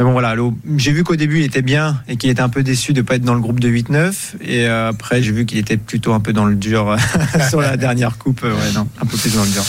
[0.03, 0.35] mais bon, voilà.
[0.77, 3.07] J'ai vu qu'au début, il était bien et qu'il était un peu déçu de ne
[3.07, 4.13] pas être dans le groupe de 8-9.
[4.41, 6.97] Et euh, après, j'ai vu qu'il était plutôt un peu dans le dur
[7.49, 8.41] sur la dernière coupe.
[8.45, 9.63] Euh, Ouais, non, un peu plus dans le dur.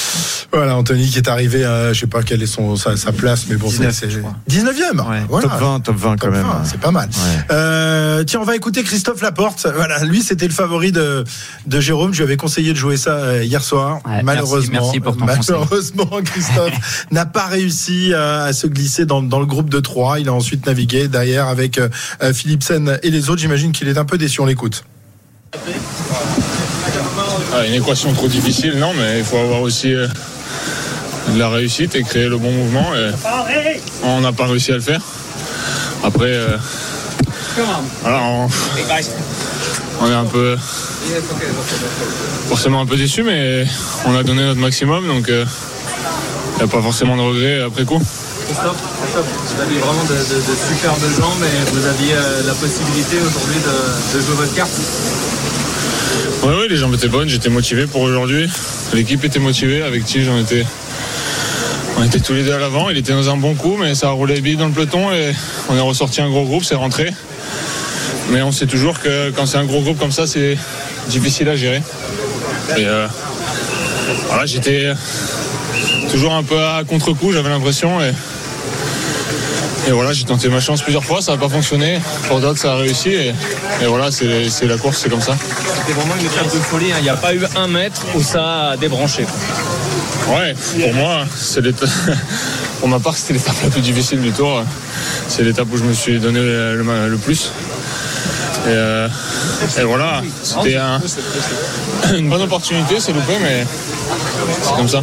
[0.51, 3.45] Voilà, Anthony qui est arrivé, à, je sais pas quelle est son, sa, sa place,
[3.49, 4.35] mais bon, c'est 19, c'est- je crois.
[4.49, 5.03] 19e.
[5.29, 5.47] Voilà.
[5.47, 6.41] Top 20, top 20 quand même.
[6.43, 7.09] 20, c'est pas mal.
[7.51, 9.67] Euh, tiens, on va écouter Christophe Laporte.
[9.75, 11.23] Voilà, lui, c'était le favori de,
[11.67, 12.13] de Jérôme.
[12.13, 13.99] Je lui avais conseillé de jouer ça hier soir.
[14.05, 19.21] Ouais, malheureusement, merci- merci pour ton malheureusement, Christophe n'a pas réussi à se glisser dans,
[19.21, 20.19] dans le groupe de trois.
[20.23, 21.89] Il a ensuite navigué derrière avec euh,
[22.21, 23.41] euh, Philipsen et les autres.
[23.41, 24.39] J'imagine qu'il est un peu déçu.
[24.39, 24.85] On l'écoute.
[27.53, 30.07] Ah, une équation trop difficile, non, mais il faut avoir aussi euh,
[31.33, 32.85] de la réussite et créer le bon mouvement.
[34.03, 35.01] On n'a pas réussi à le faire.
[36.05, 36.39] Après,
[39.99, 40.55] on est un peu
[42.47, 43.65] forcément un peu déçu, mais
[44.05, 45.35] on a donné notre maximum, donc il
[46.57, 48.01] n'y a pas forcément de regrets après coup.
[48.45, 49.25] Christophe, Christophe,
[49.55, 50.15] vous aviez vraiment de,
[50.75, 54.71] superbes jambes et vous aviez euh, la possibilité aujourd'hui de, jouer votre carte.
[56.43, 58.49] Oui, les jambes étaient bonnes, j'étais motivé pour aujourd'hui.
[58.93, 60.65] L'équipe était motivée, avec Tige, on était,
[61.97, 62.89] on était tous les deux à l'avant.
[62.89, 65.33] Il était dans un bon coup, mais ça a roulé vite dans le peloton et
[65.69, 67.09] on est ressorti un gros groupe, c'est rentré.
[68.31, 70.57] Mais on sait toujours que quand c'est un gros groupe comme ça, c'est
[71.07, 71.81] difficile à gérer.
[72.77, 73.07] Et euh,
[74.27, 74.91] voilà, j'étais
[76.11, 78.01] toujours un peu à contre-coup, j'avais l'impression.
[78.01, 78.11] Et,
[79.87, 81.99] et voilà, j'ai tenté ma chance plusieurs fois, ça n'a pas fonctionné.
[82.27, 83.09] Pour d'autres, ça a réussi.
[83.09, 83.29] Et,
[83.81, 85.35] et voilà, c'est la course, c'est comme ça.
[85.81, 86.95] C'était vraiment une étape de folie, hein.
[86.99, 89.25] il n'y a pas eu un mètre où ça a débranché.
[90.29, 91.89] Ouais, pour moi, c'est l'étape.
[92.79, 94.61] Pour ma part, c'était l'étape la plus difficile du tour.
[95.29, 97.49] C'est l'étape où je me suis donné le, le- le plus.
[98.65, 99.07] Et, euh,
[99.79, 100.99] et voilà, c'était un-
[102.17, 103.65] une bonne opportunité, c'est loupé, mais
[104.61, 105.01] c'est comme ça.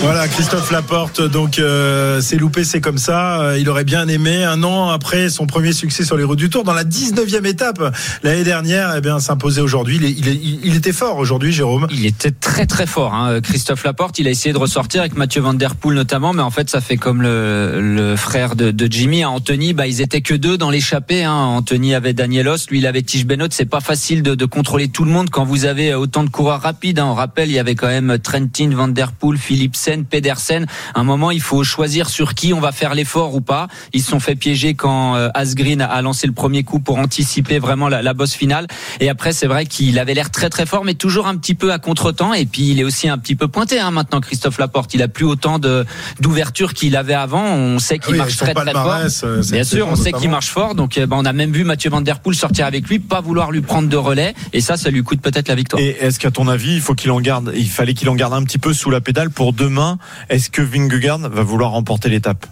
[0.00, 3.40] Voilà, Christophe Laporte, donc euh, c'est loupé, c'est comme ça.
[3.40, 6.48] Euh, il aurait bien aimé, un an après son premier succès sur les routes du
[6.48, 9.96] Tour, dans la 19e étape l'année dernière, eh bien s'imposer aujourd'hui.
[9.96, 11.86] Il, était fort aujourd'hui, Jérôme.
[11.90, 13.40] Il était très très fort, hein.
[13.40, 14.18] Christophe Laporte.
[14.18, 16.80] Il a essayé de ressortir avec Mathieu Van Der Poel notamment, mais en fait ça
[16.80, 19.30] fait comme le, frère de, Jimmy, hein.
[19.30, 19.72] Anthony.
[19.72, 21.24] Bah ils étaient que deux dans l'échappée.
[21.24, 21.32] Hein.
[21.32, 23.48] Anthony avait Danielos, lui il avait Tige Benoît.
[23.50, 26.62] C'est pas facile de, de contrôler tout le monde quand vous avez autant de coureurs
[26.62, 27.00] rapides.
[27.00, 30.66] On rappelle, il y avait quand même Trentin, Van Der Poel, Philipsen, Pedersen.
[30.94, 33.68] À un moment, il faut choisir sur qui on va faire l'effort ou pas.
[33.92, 37.58] Ils se sont fait piéger quand euh, Asgreen a lancé le premier coup pour anticiper
[37.58, 38.66] vraiment la, la bosse finale.
[39.00, 41.72] Et après, c'est vrai qu'il avait l'air très très fort, mais toujours un petit peu
[41.72, 42.34] à contre-temps.
[42.34, 44.94] Et puis, il est aussi un petit peu pointé hein, maintenant, Christophe Laporte.
[44.94, 45.58] Il a plus autant
[46.20, 47.44] d'ouverture qu'il avait avant.
[47.44, 48.94] On sait qu'il Oui, marche très très fort.
[49.24, 50.74] euh, Bien sûr, on sait qu'il marche fort.
[50.74, 53.20] Donc, euh, ben, on a même vu Mathieu Van Der Poel sortir avec lui, pas
[53.20, 54.34] vouloir lui prendre de relais.
[54.52, 55.80] Et ça, ça lui coûte peut-être la victoire.
[55.82, 58.34] Et est-ce qu'à ton avis, il faut qu'il en garde, il fallait qu'il en garde
[58.36, 59.98] un petit peu sous la pédale pour demain.
[60.28, 62.46] Est-ce que Vingegaard va vouloir remporter l'étape?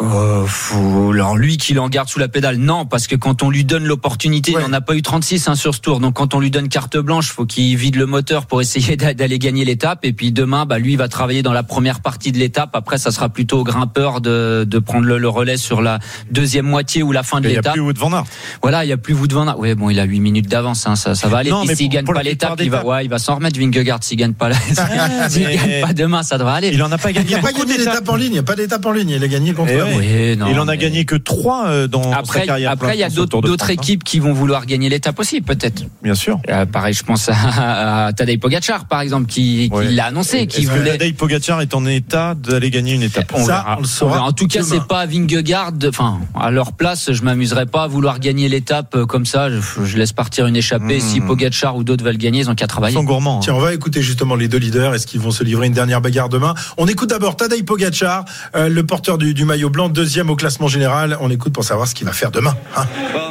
[0.00, 3.50] Euh, faut, alors lui qu'il en garde sous la pédale, non, parce que quand on
[3.50, 6.34] lui donne l'opportunité, il n'en a pas eu 36 hein, sur ce tour, donc quand
[6.34, 9.64] on lui donne carte blanche, faut qu'il vide le moteur pour essayer d'a- d'aller gagner
[9.64, 12.70] l'étape, et puis demain, bah lui il va travailler dans la première partie de l'étape.
[12.74, 15.98] Après, ça sera plutôt au grimpeur de, de prendre le, le relais sur la
[16.30, 17.72] deuxième moitié ou la fin de Il n'y a l'étape.
[17.72, 18.24] plus Wout van Aert.
[18.62, 19.58] Voilà, il y a plus Wout van Aert.
[19.58, 21.50] Ouais, bon, il a 8 minutes d'avance, hein, ça, ça va aller.
[21.50, 22.86] Non, Puis s'il gagne pas l'étape, il va, d'étapes.
[22.88, 24.56] ouais, il va s'en remettre Vingegaard s'il gagne pas, la-
[25.28, 26.70] s'il Mais- gagne pas demain, ça devrait aller.
[26.72, 28.28] Il en a pas Il gagné n'a pas d'étape en ligne.
[28.28, 29.10] Il n'y a pas d'étape en ligne.
[29.10, 30.30] Il a gagné contre Eh Ouais.
[30.32, 32.70] Oui, non, il en a mais- gagné que 3 dans sa Après, carrière.
[32.70, 33.72] après, il y a d'autres hein.
[33.72, 35.84] équipes qui vont vouloir gagner l'étape aussi, peut-être.
[36.02, 36.40] Bien sûr.
[36.48, 39.90] Euh, pareil, je pense à, à Tadej Pogacar, par exemple, qui, qui Ouais.
[39.90, 40.90] l'a annoncé, qui Est-ce que voulait.
[40.92, 43.32] Tadej Pogacar est en état d'aller gagner une étape?
[43.34, 43.76] On Ça, verra.
[43.78, 44.22] on le saura.
[44.22, 45.72] En tout cas, c'est pas Vingegaard.
[45.88, 49.50] Enfin, à leur place, je m'amuserais pas à vouloir gagner l'étape euh, comme ça.
[49.50, 50.98] Je, je laisse partir une échappée.
[50.98, 51.00] Mmh.
[51.00, 52.94] Si Pogacar ou d'autres veulent gagner, ils ont qu'à Ils travailler.
[52.96, 53.38] sont gourmands.
[53.38, 53.42] hein.
[53.42, 54.94] Tiens, on va écouter justement les deux leaders.
[54.94, 56.54] Est-ce qu'ils vont se livrer une dernière bagarre demain?
[56.76, 58.24] On écoute d'abord Tadej Pogacar,
[58.56, 61.16] euh, le porteur du, du maillot blanc, deuxième au classement général.
[61.20, 62.56] On écoute pour savoir ce qu'il va faire demain.
[62.76, 62.84] hein.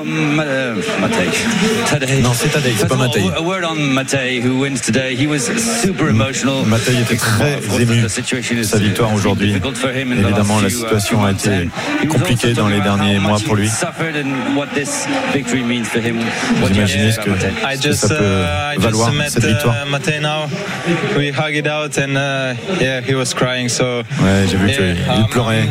[0.05, 0.81] Uh.
[1.89, 2.21] Tadej.
[2.21, 3.23] Non, c'est Tadej, c'est pas of all, Matej.
[3.35, 5.15] A word on Matej, who wins today.
[5.15, 5.39] He was
[5.81, 6.65] super emotional.
[6.65, 9.51] Matej était très ému the situation de is, sa victoire uh, aujourd'hui.
[9.51, 13.67] Évidemment, la uh, situation a été was compliquée dans les derniers mois pour lui.
[13.67, 16.17] he suffered and what this victory means for him.
[16.61, 19.89] What Vous imaginez ce que, ce que just, ça peut uh, valoir, cette victoire uh,
[19.89, 19.97] uh,
[24.23, 25.67] Ouais, j'ai vu qu'il um, pleurait.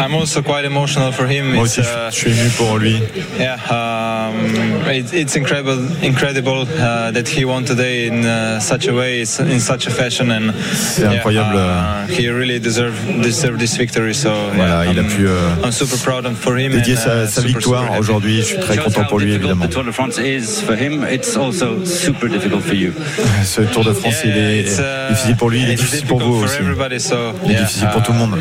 [0.00, 1.52] I'm also quite emotional for him.
[1.54, 2.96] Moi It's, aussi, uh, je suis ému pour lui.
[3.38, 8.92] Yeah, um, it, it's incredible, incredible uh, that he won today in uh, such a
[8.94, 11.56] way, in such a fashion, and C'est incroyable.
[11.56, 14.14] uh, he really deserved deserved this victory.
[14.14, 16.72] So Voilà, yeah, il a I'm, pu euh, I'm super proud for him.
[16.72, 18.38] dédier sa, uh, sa super, victoire aujourd'hui.
[18.40, 19.66] Je suis très content pour lui, difficult évidemment.
[19.66, 21.04] The Tour de France is for him.
[21.10, 22.92] It's also super difficult for you.
[23.44, 26.06] Ce Tour de France, il est It's, uh, difficile pour lui, il est it's difficile
[26.06, 27.00] pour difficult vous for aussi.
[27.00, 28.38] so, Il est yeah, difficile pour tout le monde.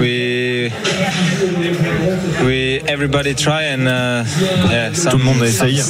[0.00, 0.70] We,
[2.44, 4.24] we, everybody try and uh,
[4.70, 5.80] yeah, some, Tout le monde essaye.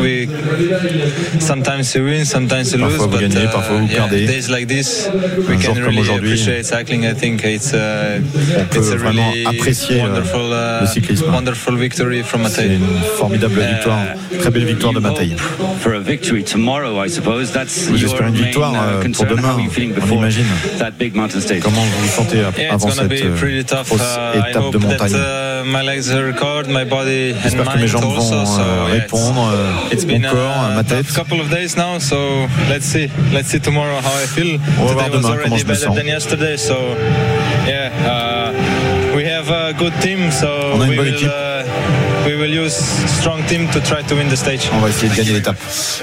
[0.00, 0.28] We,
[1.40, 4.26] sometimes you win, sometimes you lose, Parfois vous but gagnez, uh, parfois vous yeah, perdez.
[4.26, 5.08] days like this,
[5.48, 7.04] we Un jour can comme really aujourd'hui, appreciate cycling.
[7.04, 8.20] I think it's, uh,
[8.70, 11.30] peut it's a vraiment really apprécier, euh, wonderful, uh, le cyclisme.
[11.32, 12.86] wonderful victory from C'est une
[13.18, 13.98] formidable victoire,
[14.38, 15.40] très belle victoire de hope
[15.80, 17.50] For a victory tomorrow, I suppose.
[17.52, 19.28] That's Vous your espérez une main victoire uh, euh, pour concern.
[19.30, 20.44] How demain, are you feeling on before imagine.
[20.78, 21.60] that big mountain stage?
[21.60, 23.88] Comment vous vous sentez ap- Yeah, it's avant gonna cette be euh, pretty tough.
[23.88, 24.04] grosse I
[24.34, 28.04] étape de montagne uh, my legs will record, my body and J'espère que mes jambes
[28.04, 28.34] also.
[28.34, 31.06] vont So, euh, répondre, euh, mon been corps, ma tête.
[31.12, 33.08] couple of days now, so let's see.
[33.32, 34.58] Let's see tomorrow how I feel.
[34.80, 35.96] On va voir demain comment je me sens.
[35.96, 36.74] than yesterday, so
[37.66, 37.90] yeah.
[38.06, 41.30] Uh, we have a good team, so On a une bonne équipe.
[44.72, 45.56] On va essayer de gagner l'étape.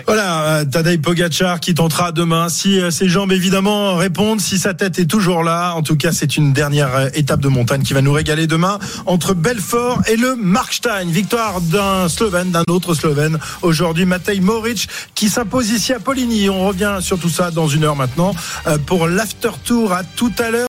[0.07, 2.47] Voilà, euh, Tadej Pogacar qui tentera demain.
[2.47, 5.73] Si euh, ses jambes évidemment répondent, si sa tête est toujours là.
[5.73, 8.79] En tout cas, c'est une dernière euh, étape de montagne qui va nous régaler demain
[9.05, 11.09] entre Belfort et le Markstein.
[11.09, 13.37] Victoire d'un Slovène, d'un autre Slovène.
[13.61, 16.49] Aujourd'hui, Matej Moric qui s'impose ici à Poligny.
[16.49, 18.33] On revient sur tout ça dans une heure maintenant
[18.85, 19.91] pour l'after tour.
[19.91, 20.61] À tout à l'heure.